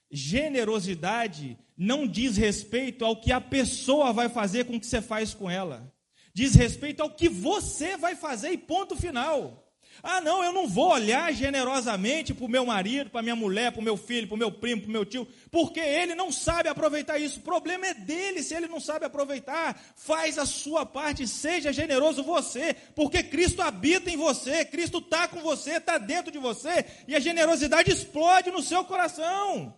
Generosidade 0.10 1.60
não 1.78 2.08
diz 2.08 2.38
respeito 2.38 3.04
ao 3.04 3.20
que 3.20 3.32
a 3.32 3.42
pessoa 3.42 4.14
vai 4.14 4.30
fazer 4.30 4.66
com 4.66 4.76
o 4.76 4.80
que 4.80 4.88
você 4.88 5.02
faz 5.02 5.34
com 5.34 5.50
ela. 5.50 5.94
Diz 6.34 6.56
respeito 6.56 7.02
ao 7.02 7.10
que 7.10 7.30
você 7.30 7.98
vai 7.98 8.16
fazer 8.16 8.52
e 8.52 8.58
ponto 8.58 8.96
final. 8.96 9.65
Ah, 10.04 10.22
não, 10.22 10.44
eu 10.44 10.52
não 10.52 10.68
vou 10.68 10.92
olhar 10.92 11.34
generosamente 11.34 12.34
para 12.34 12.46
o 12.46 12.50
meu 12.50 12.66
marido, 12.66 13.10
para 13.10 13.22
minha 13.22 13.36
mulher, 13.36 13.72
para 13.72 13.82
o 13.82 13.84
meu 13.84 13.98
filho, 13.98 14.28
para 14.28 14.36
o 14.36 14.38
meu 14.38 14.52
primo, 14.52 14.82
para 14.82 14.90
o 14.90 14.92
meu 14.92 15.06
tio, 15.06 15.28
porque 15.50 15.80
ele 15.80 16.16
não 16.16 16.32
sabe 16.32 16.70
aproveitar 16.70 17.18
isso. 17.18 17.40
O 17.40 17.44
problema 17.44 17.88
é 17.88 17.94
dele 17.94 18.44
se 18.44 18.54
ele 18.54 18.68
não 18.68 18.80
sabe 18.80 19.06
aproveitar. 19.06 19.80
Faz 19.96 20.38
a 20.38 20.46
sua 20.46 20.86
parte, 20.86 21.28
seja 21.28 21.74
generoso 21.74 22.24
você, 22.24 22.76
porque 22.96 23.24
Cristo 23.24 23.62
habita 23.62 24.10
em 24.10 24.18
você, 24.18 24.66
Cristo 24.66 25.00
está 25.00 25.28
com 25.28 25.42
você, 25.42 25.78
está 25.78 25.98
dentro 25.98 26.32
de 26.32 26.38
você, 26.38 26.86
e 27.08 27.16
a 27.16 27.20
generosidade 27.20 27.92
explode 27.92 28.52
no 28.52 28.62
seu 28.62 28.84
coração. 28.84 29.74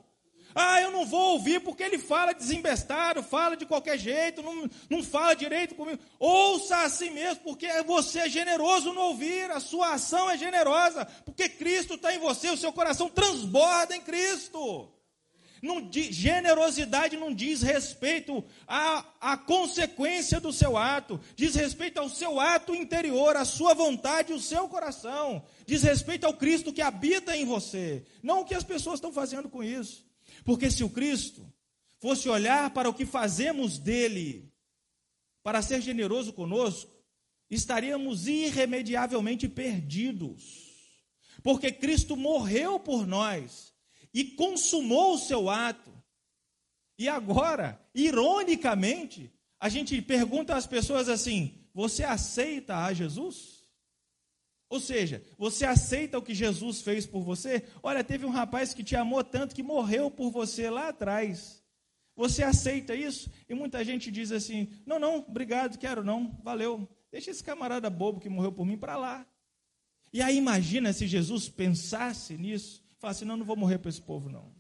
Ah, 0.56 0.82
eu 0.82 0.92
não 0.92 1.06
vou 1.06 1.34
ouvir 1.34 1.60
porque 1.62 1.84
ele 1.84 2.00
fala 2.00 2.34
desembestado, 2.34 3.22
fala 3.22 3.56
de 3.56 3.66
qualquer 3.66 3.98
jeito, 3.98 4.42
não, 4.42 4.70
não 4.90 5.04
fala 5.04 5.36
direito 5.36 5.76
comigo. 5.76 6.00
Ouça 6.20 6.78
assim 6.84 7.12
mesmo, 7.12 7.44
porque 7.44 7.68
você 7.84 8.20
é 8.20 8.30
generoso 8.30 8.94
no 8.94 9.02
ouvir, 9.02 9.52
a 9.52 9.60
sua 9.60 9.94
ação 9.94 10.30
é 10.30 10.38
generosa, 10.38 11.06
porque 11.26 11.48
Cristo 11.48 11.96
está 11.96 12.14
em 12.14 12.20
você, 12.20 12.50
o 12.50 12.58
seu 12.58 12.72
coração 12.72 13.10
transborda 13.10 13.96
em 13.96 14.02
Cristo. 14.02 14.92
Não, 15.62 15.90
generosidade 15.92 17.18
não 17.18 17.34
diz 17.34 17.62
respeito 17.62 18.44
à, 18.68 19.04
à 19.20 19.38
consequência 19.38 20.40
do 20.40 20.54
seu 20.54 20.78
ato, 20.78 21.20
diz 21.36 21.56
respeito 21.56 22.00
ao 22.00 22.10
seu 22.10 22.40
ato 22.40 22.76
interior, 22.76 23.36
à 23.36 23.44
sua 23.44 23.74
vontade, 23.74 24.34
o 24.34 24.40
seu 24.40 24.68
coração, 24.68 25.44
diz 25.66 25.84
respeito 25.84 26.26
ao 26.26 26.34
Cristo 26.34 26.72
que 26.72 26.82
habita 26.82 27.36
em 27.36 27.46
você, 27.46 28.06
não 28.22 28.42
o 28.42 28.46
que 28.46 28.56
as 28.56 28.64
pessoas 28.64 28.96
estão 28.96 29.12
fazendo 29.12 29.50
com 29.50 29.64
isso. 29.64 30.07
Porque 30.48 30.72
se 30.72 30.82
o 30.82 30.90
Cristo 30.90 31.46
fosse 32.00 32.30
olhar 32.30 32.70
para 32.70 32.88
o 32.90 32.94
que 32.94 33.06
fazemos 33.06 33.78
dele, 33.78 34.50
para 35.44 35.62
ser 35.62 35.82
generoso 35.82 36.32
conosco, 36.32 36.90
estaríamos 37.50 38.30
irremediavelmente 38.30 39.50
perdidos. 39.50 41.04
Porque 41.44 41.70
Cristo 41.70 42.16
morreu 42.16 42.80
por 42.80 43.06
nós 43.06 43.74
e 44.14 44.24
consumou 44.24 45.16
o 45.16 45.18
seu 45.18 45.50
ato. 45.50 45.92
E 46.98 47.10
agora, 47.10 47.86
ironicamente, 47.94 49.30
a 49.60 49.68
gente 49.68 50.02
pergunta 50.02 50.56
às 50.56 50.66
pessoas 50.66 51.10
assim: 51.10 51.68
você 51.74 52.06
aceita 52.06 52.86
a 52.86 52.94
Jesus? 52.94 53.57
Ou 54.70 54.80
seja, 54.80 55.24
você 55.38 55.66
aceita 55.66 56.18
o 56.18 56.22
que 56.22 56.34
Jesus 56.34 56.82
fez 56.82 57.06
por 57.06 57.22
você? 57.22 57.64
Olha, 57.82 58.04
teve 58.04 58.26
um 58.26 58.30
rapaz 58.30 58.74
que 58.74 58.84
te 58.84 58.96
amou 58.96 59.24
tanto 59.24 59.56
que 59.56 59.64
morreu 59.64 60.12
por 60.12 60.30
você 60.30 60.70
lá 60.70 60.90
atrás. 60.90 61.64
Você 62.16 62.44
aceita 62.44 62.96
isso? 62.96 63.30
E 63.48 63.54
muita 63.54 63.84
gente 63.84 64.12
diz 64.12 64.32
assim: 64.32 64.70
não, 64.86 65.00
não, 65.00 65.20
obrigado, 65.20 65.78
quero 65.78 66.04
não, 66.04 66.38
valeu. 66.44 66.88
Deixa 67.12 67.32
esse 67.32 67.44
camarada 67.44 67.90
bobo 67.90 68.20
que 68.20 68.28
morreu 68.28 68.52
por 68.52 68.66
mim 68.66 68.78
para 68.78 68.98
lá. 68.98 69.26
E 70.12 70.22
aí 70.22 70.38
imagina 70.38 70.92
se 70.92 71.08
Jesus 71.08 71.48
pensasse 71.48 72.38
nisso 72.38 72.86
Fala 72.98 73.12
assim: 73.12 73.26
não, 73.26 73.38
não 73.38 73.46
vou 73.46 73.56
morrer 73.56 73.78
para 73.78 73.90
esse 73.90 74.02
povo, 74.02 74.30
não. 74.30 74.54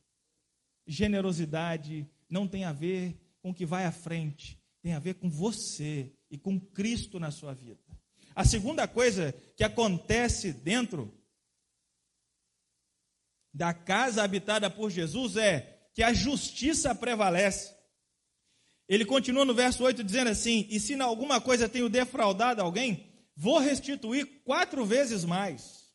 Generosidade 0.85 2.07
não 2.29 2.47
tem 2.47 2.63
a 2.63 2.71
ver 2.71 3.19
com 3.41 3.49
o 3.49 3.53
que 3.53 3.65
vai 3.65 3.85
à 3.85 3.91
frente, 3.91 4.59
tem 4.81 4.93
a 4.93 4.99
ver 4.99 5.15
com 5.15 5.29
você 5.29 6.13
e 6.29 6.37
com 6.37 6.59
Cristo 6.59 7.19
na 7.19 7.31
sua 7.31 7.53
vida. 7.53 7.81
A 8.37 8.45
segunda 8.45 8.87
coisa 8.87 9.33
que 9.55 9.63
acontece 9.63 10.53
dentro 10.53 11.11
da 13.51 13.73
casa 13.73 14.23
habitada 14.23 14.69
por 14.69 14.91
Jesus 14.91 15.35
é 15.35 15.89
que 15.95 16.03
a 16.03 16.13
justiça 16.13 16.93
prevalece. 16.93 17.75
Ele 18.87 19.03
continua 19.03 19.43
no 19.43 19.55
verso 19.55 19.83
8 19.83 20.03
dizendo 20.03 20.29
assim: 20.29 20.67
E 20.69 20.79
se 20.79 20.93
em 20.93 21.01
alguma 21.01 21.41
coisa 21.41 21.67
tenho 21.67 21.89
defraudado 21.89 22.61
alguém, 22.61 23.11
vou 23.35 23.57
restituir 23.57 24.43
quatro 24.43 24.85
vezes 24.85 25.25
mais 25.25 25.87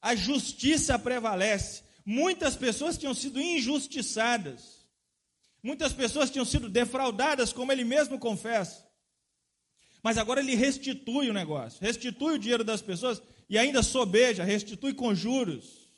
a 0.00 0.14
justiça 0.14 0.98
prevalece. 0.98 1.82
Muitas 2.04 2.56
pessoas 2.56 2.96
tinham 2.96 3.12
sido 3.12 3.40
injustiçadas. 3.40 4.88
Muitas 5.62 5.92
pessoas 5.92 6.30
tinham 6.30 6.44
sido 6.44 6.68
defraudadas, 6.68 7.52
como 7.52 7.72
ele 7.72 7.84
mesmo 7.84 8.18
confessa. 8.18 8.87
Mas 10.02 10.16
agora 10.16 10.40
ele 10.40 10.54
restitui 10.54 11.28
o 11.28 11.34
negócio, 11.34 11.80
restitui 11.80 12.34
o 12.34 12.38
dinheiro 12.38 12.64
das 12.64 12.80
pessoas 12.80 13.20
e 13.48 13.58
ainda 13.58 13.82
sobeja, 13.82 14.44
restitui 14.44 14.94
com 14.94 15.14
juros. 15.14 15.88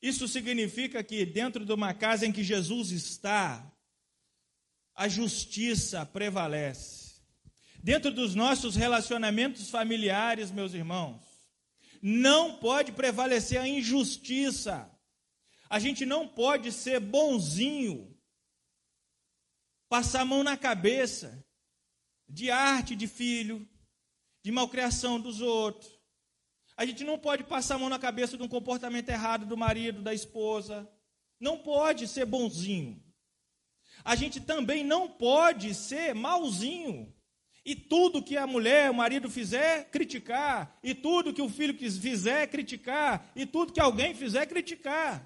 Isso 0.00 0.26
significa 0.28 1.02
que 1.02 1.24
dentro 1.26 1.64
de 1.64 1.72
uma 1.72 1.92
casa 1.92 2.26
em 2.26 2.32
que 2.32 2.42
Jesus 2.42 2.90
está, 2.90 3.70
a 4.94 5.08
justiça 5.08 6.04
prevalece. 6.06 7.20
Dentro 7.82 8.10
dos 8.10 8.34
nossos 8.34 8.74
relacionamentos 8.74 9.70
familiares, 9.70 10.50
meus 10.50 10.74
irmãos, 10.74 11.22
não 12.02 12.58
pode 12.58 12.92
prevalecer 12.92 13.60
a 13.60 13.68
injustiça. 13.68 14.90
A 15.70 15.78
gente 15.78 16.04
não 16.04 16.26
pode 16.26 16.72
ser 16.72 16.98
bonzinho, 16.98 18.16
passar 19.88 20.22
a 20.22 20.24
mão 20.24 20.42
na 20.42 20.56
cabeça 20.56 21.44
de 22.28 22.50
arte 22.50 22.94
de 22.94 23.06
filho, 23.06 23.66
de 24.42 24.52
malcriação 24.52 25.20
dos 25.20 25.40
outros. 25.40 25.98
A 26.76 26.86
gente 26.86 27.02
não 27.02 27.18
pode 27.18 27.44
passar 27.44 27.74
a 27.74 27.78
mão 27.78 27.88
na 27.88 27.98
cabeça 27.98 28.36
de 28.36 28.42
um 28.42 28.48
comportamento 28.48 29.08
errado 29.08 29.46
do 29.46 29.56
marido, 29.56 30.02
da 30.02 30.14
esposa. 30.14 30.88
Não 31.40 31.58
pode 31.58 32.06
ser 32.06 32.24
bonzinho. 32.24 33.02
A 34.04 34.14
gente 34.14 34.40
também 34.40 34.84
não 34.84 35.08
pode 35.08 35.74
ser 35.74 36.14
malzinho. 36.14 37.12
E 37.64 37.74
tudo 37.74 38.22
que 38.22 38.36
a 38.36 38.46
mulher, 38.46 38.90
o 38.90 38.94
marido 38.94 39.28
fizer, 39.28 39.90
criticar. 39.90 40.78
E 40.82 40.94
tudo 40.94 41.34
que 41.34 41.42
o 41.42 41.48
filho 41.48 41.76
fizer, 41.76 42.46
criticar. 42.46 43.30
E 43.34 43.44
tudo 43.44 43.72
que 43.72 43.80
alguém 43.80 44.14
fizer, 44.14 44.46
criticar. 44.46 45.22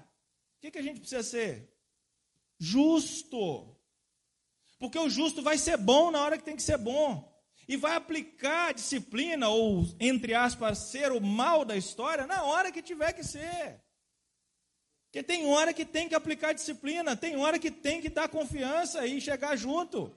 O 0.57 0.61
que, 0.61 0.71
que 0.71 0.79
a 0.79 0.81
gente 0.81 0.99
precisa 0.99 1.23
ser? 1.23 1.71
Justo. 2.57 3.72
Porque 4.83 4.99
o 4.99 5.09
justo 5.09 5.41
vai 5.41 5.57
ser 5.57 5.77
bom 5.77 6.11
na 6.11 6.21
hora 6.21 6.37
que 6.37 6.43
tem 6.43 6.57
que 6.57 6.61
ser 6.61 6.77
bom. 6.77 7.33
E 7.69 7.77
vai 7.77 7.95
aplicar 7.95 8.67
a 8.67 8.71
disciplina, 8.73 9.47
ou, 9.47 9.87
entre 9.97 10.33
aspas, 10.33 10.77
ser 10.77 11.13
o 11.13 11.21
mal 11.21 11.63
da 11.63 11.77
história, 11.77 12.27
na 12.27 12.43
hora 12.43 12.69
que 12.69 12.81
tiver 12.81 13.13
que 13.13 13.23
ser. 13.23 13.81
Porque 15.05 15.23
tem 15.23 15.45
hora 15.45 15.73
que 15.73 15.85
tem 15.85 16.09
que 16.09 16.13
aplicar 16.13 16.51
disciplina, 16.51 17.15
tem 17.15 17.37
hora 17.37 17.57
que 17.57 17.71
tem 17.71 18.01
que 18.01 18.09
dar 18.09 18.27
confiança 18.27 19.07
e 19.07 19.21
chegar 19.21 19.55
junto. 19.55 20.13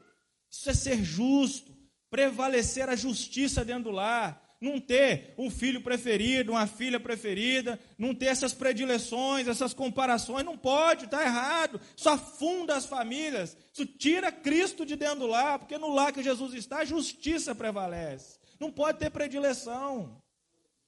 Isso 0.50 0.68
é 0.68 0.74
ser 0.74 1.00
justo 1.00 1.72
prevalecer 2.10 2.88
a 2.88 2.96
justiça 2.96 3.64
dentro 3.64 3.84
do 3.84 3.90
lar, 3.92 4.45
não 4.60 4.80
ter 4.80 5.34
um 5.36 5.50
filho 5.50 5.82
preferido, 5.82 6.52
uma 6.52 6.66
filha 6.66 6.98
preferida, 6.98 7.78
não 7.98 8.14
ter 8.14 8.26
essas 8.26 8.54
predileções, 8.54 9.48
essas 9.48 9.74
comparações, 9.74 10.44
não 10.44 10.56
pode, 10.56 11.04
está 11.04 11.22
errado. 11.22 11.80
Isso 11.96 12.08
afunda 12.08 12.74
as 12.74 12.86
famílias, 12.86 13.56
isso 13.72 13.84
tira 13.84 14.32
Cristo 14.32 14.86
de 14.86 14.96
dentro 14.96 15.20
do 15.20 15.26
lar, 15.26 15.58
porque 15.58 15.78
no 15.78 15.92
lar 15.92 16.12
que 16.12 16.22
Jesus 16.22 16.54
está, 16.54 16.78
a 16.78 16.84
justiça 16.84 17.54
prevalece. 17.54 18.38
Não 18.58 18.72
pode 18.72 18.98
ter 18.98 19.10
predileção, 19.10 20.22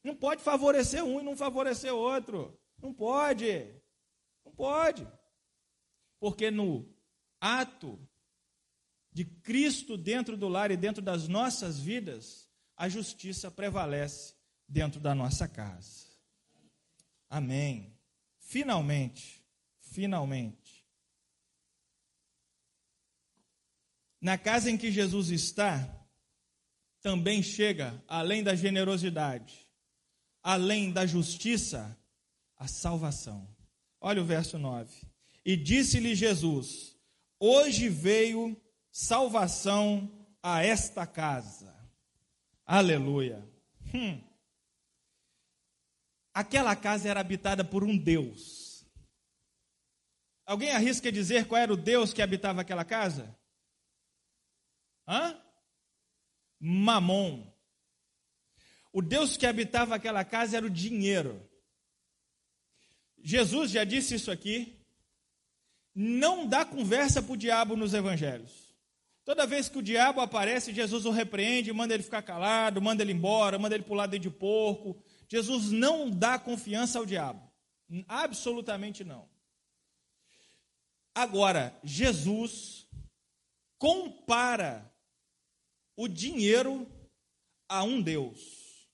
não 0.03 0.15
pode 0.15 0.43
favorecer 0.43 1.05
um 1.05 1.21
e 1.21 1.23
não 1.23 1.37
favorecer 1.37 1.95
outro, 1.95 2.59
não 2.81 2.95
pode, 2.95 3.67
não 4.45 4.53
pode, 4.53 5.07
porque 6.19 6.51
no 6.51 6.89
ato 7.41 7.99
de 9.13 9.25
Cristo 9.25 9.97
dentro 9.97 10.37
do 10.37 10.49
lar 10.49 10.71
e 10.71 10.77
dentro 10.77 11.03
das 11.03 11.29
nossas 11.29 11.79
vidas, 11.79 12.48
a 12.79 12.89
justiça 12.89 13.51
prevalece 13.51 14.35
dentro 14.69 15.01
da 15.01 15.13
nossa 15.13 15.49
casa. 15.49 16.07
Amém. 17.29 17.93
Finalmente, 18.39 19.45
finalmente. 19.81 20.87
Na 24.21 24.39
casa 24.39 24.71
em 24.71 24.77
que 24.77 24.93
Jesus 24.93 25.31
está, 25.31 25.93
também 27.03 27.43
chega, 27.43 28.03
além 28.07 28.45
da 28.45 28.55
generosidade, 28.55 29.69
além 30.41 30.93
da 30.93 31.05
justiça, 31.05 31.99
a 32.57 32.69
salvação. 32.69 33.49
Olha 34.01 34.23
o 34.23 34.25
verso 34.25 34.57
9. 34.57 34.95
E 35.45 35.57
disse-lhe 35.57 36.15
Jesus: 36.15 36.97
Hoje 37.41 37.89
veio 37.89 38.57
salvação 38.91 40.11
a 40.43 40.65
esta 40.65 41.07
casa. 41.07 41.78
Aleluia. 42.71 43.43
Hum. 43.95 44.23
Aquela 46.35 46.77
casa 46.77 47.09
era 47.09 47.19
habitada 47.19 47.65
por 47.65 47.83
um 47.83 47.97
Deus. 47.97 48.87
Alguém 50.45 50.71
arrisca 50.73 51.11
dizer 51.11 51.49
qual 51.49 51.63
era 51.63 51.73
o 51.73 51.79
Deus 51.79 52.13
que 52.13 52.21
habitava 52.21 52.61
aquela 52.61 52.85
casa? 52.85 53.35
Hã? 55.07 55.43
Mamon. 56.61 57.51
O 58.93 59.01
Deus 59.01 59.39
que 59.39 59.47
habitava 59.47 59.95
aquela 59.95 60.23
casa 60.23 60.59
era 60.59 60.67
o 60.67 60.71
dinheiro. 60.71 61.43
Jesus 63.17 63.71
já 63.71 63.83
disse 63.83 64.15
isso 64.15 64.31
aqui. 64.31 64.79
Não 65.95 66.47
dá 66.47 66.67
conversa 66.67 67.23
para 67.23 67.33
o 67.33 67.37
diabo 67.37 67.77
nos 67.77 67.95
evangelhos. 67.95 68.68
Toda 69.29 69.47
vez 69.47 69.69
que 69.69 69.77
o 69.77 69.83
diabo 69.83 70.23
aparece, 70.23 70.73
Jesus 70.73 71.05
o 71.05 71.11
repreende, 71.11 71.71
manda 71.71 71.93
ele 71.93 72.03
ficar 72.03 72.23
calado, 72.23 72.81
manda 72.81 73.03
ele 73.03 73.13
embora, 73.13 73.59
manda 73.59 73.75
ele 73.75 73.85
pular 73.85 74.07
dentro 74.07 74.31
de 74.31 74.35
porco. 74.35 74.99
Jesus 75.29 75.71
não 75.71 76.09
dá 76.09 76.39
confiança 76.39 76.99
ao 76.99 77.05
diabo. 77.05 77.47
Absolutamente 78.09 79.05
não. 79.05 79.29
Agora, 81.15 81.79
Jesus 81.85 82.89
compara 83.77 84.91
o 85.95 86.09
dinheiro 86.09 86.91
a 87.69 87.85
um 87.85 88.01
Deus. 88.01 88.89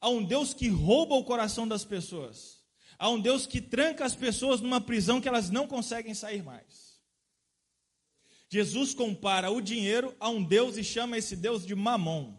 A 0.00 0.08
um 0.08 0.24
Deus 0.24 0.52
que 0.52 0.66
rouba 0.68 1.14
o 1.14 1.24
coração 1.24 1.68
das 1.68 1.84
pessoas. 1.84 2.66
a 2.98 3.08
um 3.08 3.20
Deus 3.20 3.46
que 3.46 3.60
tranca 3.60 4.04
as 4.04 4.16
pessoas 4.16 4.60
numa 4.60 4.80
prisão 4.80 5.20
que 5.20 5.28
elas 5.28 5.50
não 5.50 5.68
conseguem 5.68 6.14
sair 6.14 6.42
mais. 6.42 6.85
Jesus 8.56 8.94
compara 8.94 9.50
o 9.50 9.60
dinheiro 9.60 10.16
a 10.18 10.30
um 10.30 10.42
Deus 10.42 10.78
e 10.78 10.82
chama 10.82 11.18
esse 11.18 11.36
Deus 11.36 11.66
de 11.66 11.74
Mamon. 11.74 12.34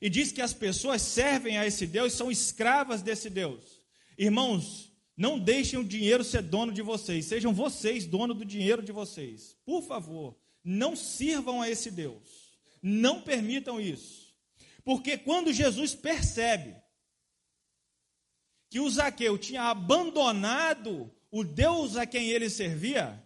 E 0.00 0.08
diz 0.08 0.32
que 0.32 0.40
as 0.40 0.54
pessoas 0.54 1.02
servem 1.02 1.58
a 1.58 1.66
esse 1.66 1.86
Deus, 1.86 2.14
são 2.14 2.30
escravas 2.30 3.02
desse 3.02 3.28
Deus. 3.28 3.82
Irmãos, 4.16 4.90
não 5.14 5.38
deixem 5.38 5.78
o 5.78 5.84
dinheiro 5.84 6.24
ser 6.24 6.40
dono 6.40 6.72
de 6.72 6.80
vocês, 6.80 7.26
sejam 7.26 7.52
vocês 7.52 8.06
dono 8.06 8.32
do 8.32 8.46
dinheiro 8.46 8.82
de 8.82 8.90
vocês. 8.90 9.58
Por 9.62 9.82
favor, 9.82 10.34
não 10.64 10.96
sirvam 10.96 11.60
a 11.60 11.68
esse 11.68 11.90
Deus. 11.90 12.56
Não 12.82 13.20
permitam 13.20 13.78
isso. 13.78 14.34
Porque 14.82 15.18
quando 15.18 15.52
Jesus 15.52 15.94
percebe 15.94 16.74
que 18.70 18.80
o 18.80 18.88
Zaqueu 18.88 19.36
tinha 19.36 19.64
abandonado 19.64 21.12
o 21.30 21.44
Deus 21.44 21.94
a 21.94 22.06
quem 22.06 22.30
ele 22.30 22.48
servia, 22.48 23.22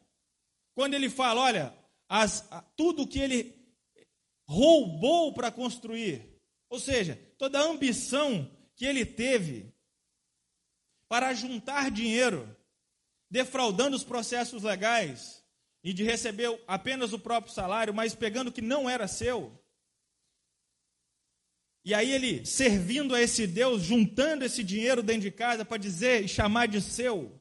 quando 0.75 0.95
ele 0.95 1.11
fala, 1.11 1.41
olha, 1.41 1.79
as, 2.09 2.49
tudo 2.77 3.07
que 3.07 3.19
ele 3.19 3.55
roubou 4.47 5.33
para 5.33 5.51
construir, 5.51 6.41
ou 6.69 6.79
seja, 6.79 7.17
toda 7.39 7.59
a 7.59 7.65
ambição 7.65 8.51
que 8.75 8.85
ele 8.85 9.05
teve 9.05 9.73
para 11.09 11.35
juntar 11.35 11.91
dinheiro, 11.91 12.57
defraudando 13.31 13.97
os 13.97 14.05
processos 14.05 14.63
legais 14.63 15.43
e 15.85 15.93
de 15.93 16.05
receber 16.05 16.63
apenas 16.67 17.13
o 17.13 17.19
próprio 17.19 17.53
salário, 17.53 17.93
mas 17.93 18.15
pegando 18.15 18.49
o 18.49 18.53
que 18.53 18.63
não 18.63 18.89
era 18.89 19.09
seu. 19.09 19.59
E 21.85 21.95
aí 21.95 22.13
ele 22.13 22.47
servindo 22.47 23.15
a 23.15 23.21
esse 23.21 23.47
Deus, 23.47 23.83
juntando 23.83 24.45
esse 24.45 24.63
dinheiro 24.63 25.03
dentro 25.03 25.23
de 25.23 25.33
casa 25.33 25.65
para 25.65 25.77
dizer 25.77 26.25
e 26.25 26.29
chamar 26.29 26.69
de 26.69 26.81
seu. 26.81 27.41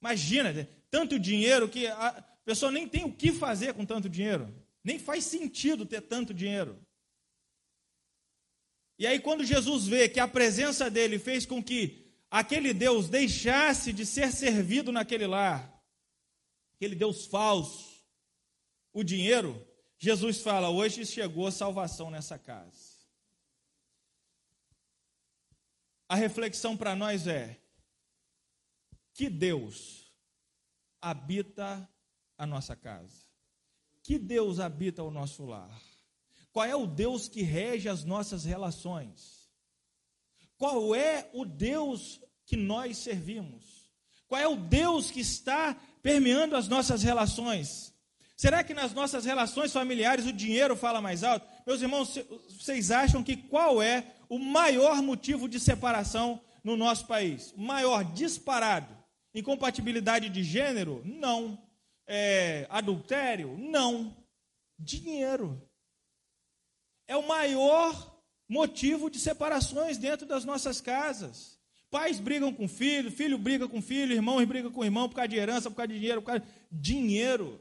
Imagina, 0.00 0.68
tanto 0.92 1.18
dinheiro 1.18 1.70
que 1.70 1.86
a 1.86 2.22
pessoa 2.44 2.70
nem 2.70 2.86
tem 2.86 3.02
o 3.02 3.10
que 3.10 3.32
fazer 3.32 3.72
com 3.72 3.86
tanto 3.86 4.10
dinheiro. 4.10 4.54
Nem 4.84 4.98
faz 4.98 5.24
sentido 5.24 5.86
ter 5.86 6.02
tanto 6.02 6.34
dinheiro. 6.34 6.78
E 8.98 9.06
aí, 9.06 9.18
quando 9.18 9.42
Jesus 9.42 9.86
vê 9.86 10.06
que 10.06 10.20
a 10.20 10.28
presença 10.28 10.90
dele 10.90 11.18
fez 11.18 11.46
com 11.46 11.64
que 11.64 12.12
aquele 12.30 12.74
Deus 12.74 13.08
deixasse 13.08 13.90
de 13.90 14.04
ser 14.04 14.30
servido 14.32 14.92
naquele 14.92 15.26
lar, 15.26 15.82
aquele 16.76 16.94
Deus 16.94 17.24
falso, 17.24 18.04
o 18.92 19.02
dinheiro, 19.02 19.66
Jesus 19.98 20.42
fala: 20.42 20.68
hoje 20.68 21.06
chegou 21.06 21.46
a 21.46 21.50
salvação 21.50 22.10
nessa 22.10 22.38
casa. 22.38 22.92
A 26.06 26.16
reflexão 26.16 26.76
para 26.76 26.94
nós 26.94 27.26
é: 27.26 27.58
que 29.14 29.30
Deus 29.30 30.01
habita 31.02 31.86
a 32.38 32.46
nossa 32.46 32.76
casa? 32.76 33.26
Que 34.02 34.18
Deus 34.18 34.60
habita 34.60 35.02
o 35.02 35.10
nosso 35.10 35.44
lar? 35.44 35.82
Qual 36.52 36.64
é 36.64 36.76
o 36.76 36.86
Deus 36.86 37.28
que 37.28 37.42
rege 37.42 37.88
as 37.88 38.04
nossas 38.04 38.44
relações? 38.44 39.50
Qual 40.56 40.94
é 40.94 41.28
o 41.34 41.44
Deus 41.44 42.20
que 42.46 42.56
nós 42.56 42.98
servimos? 42.98 43.90
Qual 44.28 44.40
é 44.40 44.46
o 44.46 44.56
Deus 44.56 45.10
que 45.10 45.20
está 45.20 45.74
permeando 46.02 46.56
as 46.56 46.68
nossas 46.68 47.02
relações? 47.02 47.92
Será 48.36 48.64
que 48.64 48.74
nas 48.74 48.94
nossas 48.94 49.24
relações 49.24 49.72
familiares 49.72 50.26
o 50.26 50.32
dinheiro 50.32 50.76
fala 50.76 51.00
mais 51.00 51.22
alto? 51.22 51.46
Meus 51.66 51.82
irmãos, 51.82 52.18
vocês 52.48 52.90
acham 52.90 53.22
que 53.22 53.36
qual 53.36 53.82
é 53.82 54.14
o 54.28 54.38
maior 54.38 55.02
motivo 55.02 55.48
de 55.48 55.60
separação 55.60 56.40
no 56.64 56.76
nosso 56.76 57.06
país. 57.06 57.52
Maior, 57.56 58.04
disparado. 58.04 59.01
Incompatibilidade 59.34 60.28
de 60.28 60.42
gênero? 60.42 61.02
Não. 61.04 61.58
É, 62.06 62.66
adultério? 62.68 63.56
Não. 63.58 64.16
Dinheiro. 64.78 65.60
É 67.06 67.16
o 67.16 67.26
maior 67.26 68.20
motivo 68.48 69.08
de 69.08 69.18
separações 69.18 69.96
dentro 69.96 70.26
das 70.26 70.44
nossas 70.44 70.80
casas. 70.80 71.58
Pais 71.90 72.18
brigam 72.18 72.52
com 72.52 72.66
filho, 72.66 73.10
filho 73.10 73.36
briga 73.36 73.68
com 73.68 73.82
filho, 73.82 74.14
irmãos 74.14 74.44
brigam 74.46 74.70
com 74.70 74.84
irmão 74.84 75.08
por 75.08 75.16
causa 75.16 75.28
de 75.28 75.36
herança, 75.36 75.70
por 75.70 75.76
causa 75.76 75.92
de 75.92 75.98
dinheiro, 75.98 76.22
por 76.22 76.26
causa 76.26 76.42
de 76.70 76.92
dinheiro. 76.92 77.60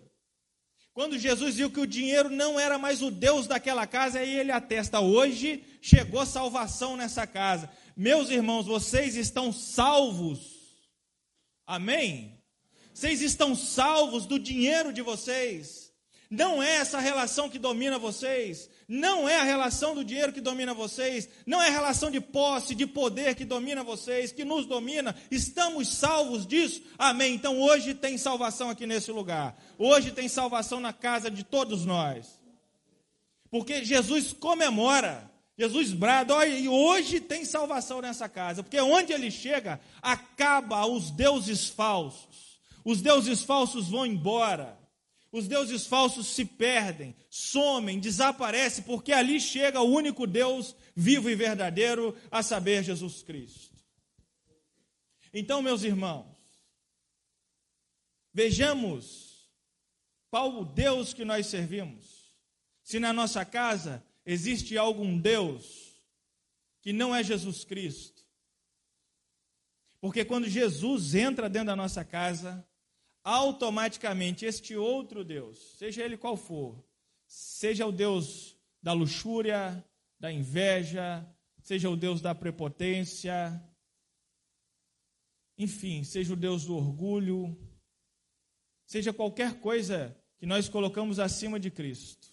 Quando 0.93 1.17
Jesus 1.17 1.55
viu 1.55 1.69
que 1.69 1.79
o 1.79 1.87
dinheiro 1.87 2.29
não 2.29 2.59
era 2.59 2.77
mais 2.77 3.01
o 3.01 3.09
Deus 3.09 3.47
daquela 3.47 3.87
casa, 3.87 4.19
aí 4.19 4.37
ele 4.37 4.51
atesta: 4.51 4.99
hoje 4.99 5.63
chegou 5.81 6.25
salvação 6.25 6.97
nessa 6.97 7.25
casa. 7.25 7.69
Meus 7.95 8.29
irmãos, 8.29 8.65
vocês 8.65 9.15
estão 9.15 9.53
salvos. 9.53 10.50
Amém? 11.71 12.37
Vocês 12.93 13.21
estão 13.21 13.55
salvos 13.55 14.25
do 14.25 14.37
dinheiro 14.37 14.91
de 14.91 15.01
vocês. 15.01 15.89
Não 16.29 16.61
é 16.61 16.75
essa 16.75 16.99
relação 16.99 17.49
que 17.49 17.57
domina 17.57 17.97
vocês. 17.97 18.69
Não 18.89 19.27
é 19.29 19.37
a 19.37 19.43
relação 19.43 19.95
do 19.95 20.03
dinheiro 20.03 20.33
que 20.33 20.41
domina 20.41 20.73
vocês, 20.73 21.29
não 21.45 21.61
é 21.61 21.69
a 21.69 21.71
relação 21.71 22.11
de 22.11 22.19
posse, 22.19 22.75
de 22.75 22.85
poder 22.85 23.35
que 23.35 23.45
domina 23.45 23.85
vocês, 23.85 24.33
que 24.33 24.43
nos 24.43 24.65
domina. 24.65 25.15
Estamos 25.31 25.87
salvos 25.87 26.45
disso? 26.45 26.83
Amém. 26.97 27.35
Então 27.35 27.57
hoje 27.57 27.93
tem 27.93 28.17
salvação 28.17 28.69
aqui 28.69 28.85
nesse 28.85 29.09
lugar. 29.09 29.57
Hoje 29.77 30.11
tem 30.11 30.27
salvação 30.27 30.81
na 30.81 30.91
casa 30.91 31.31
de 31.31 31.41
todos 31.41 31.85
nós. 31.85 32.37
Porque 33.49 33.85
Jesus 33.85 34.33
comemora, 34.33 35.30
Jesus 35.61 35.93
brada, 35.93 36.33
olha, 36.33 36.57
e 36.57 36.67
hoje 36.67 37.21
tem 37.21 37.45
salvação 37.45 38.01
nessa 38.01 38.27
casa. 38.27 38.63
Porque 38.63 38.81
onde 38.81 39.13
ele 39.13 39.29
chega, 39.29 39.79
acaba 40.01 40.87
os 40.87 41.11
deuses 41.11 41.69
falsos. 41.69 42.59
Os 42.83 42.99
deuses 42.99 43.43
falsos 43.43 43.87
vão 43.87 44.03
embora. 44.03 44.75
Os 45.31 45.47
deuses 45.47 45.85
falsos 45.85 46.25
se 46.25 46.45
perdem, 46.45 47.15
somem, 47.29 47.99
desaparecem, 47.99 48.83
porque 48.85 49.13
ali 49.13 49.39
chega 49.39 49.79
o 49.79 49.93
único 49.93 50.25
Deus 50.25 50.75
vivo 50.95 51.29
e 51.29 51.35
verdadeiro, 51.35 52.17
a 52.31 52.41
saber, 52.41 52.83
Jesus 52.83 53.21
Cristo. 53.21 53.77
Então, 55.31 55.61
meus 55.61 55.83
irmãos, 55.83 56.25
vejamos 58.33 59.47
qual 60.31 60.59
o 60.59 60.65
Deus 60.65 61.13
que 61.13 61.23
nós 61.23 61.45
servimos. 61.45 62.35
Se 62.83 62.99
na 62.99 63.13
nossa 63.13 63.45
casa 63.45 64.03
existe 64.25 64.77
algum 64.77 65.17
Deus 65.17 65.91
que 66.81 66.91
não 66.91 67.15
é 67.15 67.23
Jesus 67.23 67.63
Cristo. 67.63 68.25
Porque 69.99 70.25
quando 70.25 70.47
Jesus 70.47 71.13
entra 71.13 71.47
dentro 71.47 71.67
da 71.67 71.75
nossa 71.75 72.03
casa, 72.03 72.67
automaticamente 73.23 74.45
este 74.45 74.75
outro 74.75 75.23
Deus, 75.23 75.77
seja 75.77 76.03
ele 76.03 76.17
qual 76.17 76.35
for, 76.35 76.83
seja 77.27 77.85
o 77.85 77.91
Deus 77.91 78.57
da 78.81 78.93
luxúria, 78.93 79.85
da 80.19 80.31
inveja, 80.31 81.25
seja 81.61 81.89
o 81.89 81.95
Deus 81.95 82.19
da 82.19 82.33
prepotência, 82.33 83.63
enfim, 85.57 86.03
seja 86.03 86.33
o 86.33 86.35
Deus 86.35 86.65
do 86.65 86.75
orgulho, 86.75 87.55
seja 88.85 89.13
qualquer 89.13 89.59
coisa 89.59 90.17
que 90.39 90.45
nós 90.47 90.67
colocamos 90.67 91.19
acima 91.19 91.59
de 91.59 91.69
Cristo. 91.69 92.30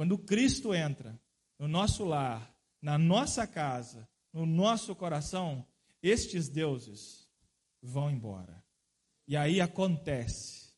Quando 0.00 0.16
Cristo 0.16 0.74
entra 0.74 1.20
no 1.58 1.68
nosso 1.68 2.06
lar, 2.06 2.56
na 2.80 2.96
nossa 2.96 3.46
casa, 3.46 4.08
no 4.32 4.46
nosso 4.46 4.96
coração, 4.96 5.66
estes 6.02 6.48
deuses 6.48 7.28
vão 7.82 8.10
embora. 8.10 8.64
E 9.28 9.36
aí 9.36 9.60
acontece 9.60 10.72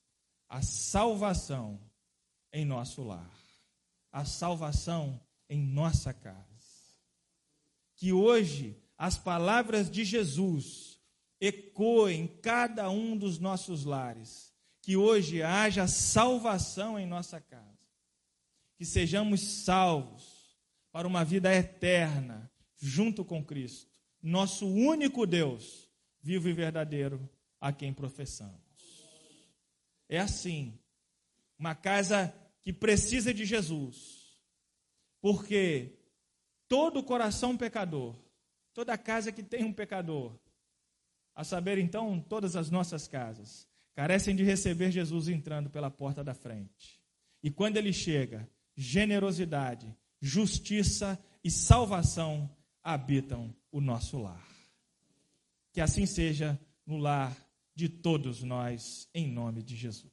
a 0.49 0.61
salvação 0.61 1.81
em 2.53 2.65
nosso 2.65 3.05
lar, 3.05 3.33
a 4.11 4.25
salvação 4.25 5.21
em 5.49 5.65
nossa 5.65 6.13
casa. 6.13 6.65
Que 7.95 8.13
hoje 8.13 8.77
as 8.99 9.17
palavras 9.17 9.89
de 9.89 10.05
Jesus 10.05 10.99
ecoem 11.41 12.23
em 12.23 12.27
cada 12.27 12.91
um 12.91 13.17
dos 13.17 13.39
nossos 13.39 13.85
lares, 13.85 14.53
que 14.83 14.97
hoje 14.97 15.45
haja 15.45 15.87
salvação 15.87 16.99
em 16.99 17.07
nossa 17.07 17.41
casa, 17.41 17.72
que 18.83 18.87
sejamos 18.87 19.41
salvos 19.63 20.59
para 20.91 21.07
uma 21.07 21.25
vida 21.25 21.55
eterna 21.55 22.51
junto 22.77 23.25
com 23.25 23.45
Cristo, 23.45 23.97
nosso 24.21 24.67
único 24.67 25.25
Deus, 25.25 25.89
vivo 26.21 26.49
e 26.49 26.53
verdadeiro 26.53 27.31
a 27.61 27.73
quem 27.73 27.95
professamos. 27.95 28.59
É 30.09 30.19
assim, 30.19 30.77
uma 31.57 31.77
casa 31.77 32.35
que 32.61 32.73
precisa 32.73 33.33
de 33.33 33.45
Jesus, 33.45 34.43
porque 35.21 35.97
todo 36.67 37.05
coração 37.05 37.57
pecador, 37.57 38.17
toda 38.75 38.99
casa 38.99 39.31
que 39.31 39.45
tem 39.45 39.63
um 39.63 39.73
pecador, 39.73 40.37
a 41.37 41.45
saber 41.45 41.79
então 41.79 42.21
todas 42.21 42.57
as 42.57 42.69
nossas 42.69 43.07
casas, 43.07 43.69
carecem 43.95 44.35
de 44.35 44.43
receber 44.43 44.91
Jesus 44.91 45.29
entrando 45.29 45.71
pela 45.71 45.89
porta 45.89 46.25
da 46.25 46.35
frente. 46.35 47.01
E 47.45 47.49
quando 47.49 47.77
ele 47.77 47.93
chega, 47.93 48.51
generosidade, 48.77 49.95
justiça 50.21 51.23
e 51.43 51.51
salvação 51.51 52.51
habitam 52.83 53.55
o 53.71 53.81
nosso 53.81 54.19
lar. 54.19 54.47
Que 55.73 55.81
assim 55.81 56.07
seja 56.07 56.59
no 56.87 56.99
lar 56.99 57.37
de 57.75 57.89
todos 57.89 58.43
nós, 58.43 59.09
em 59.15 59.27
nome 59.27 59.63
de 59.63 59.77
Jesus. 59.77 60.12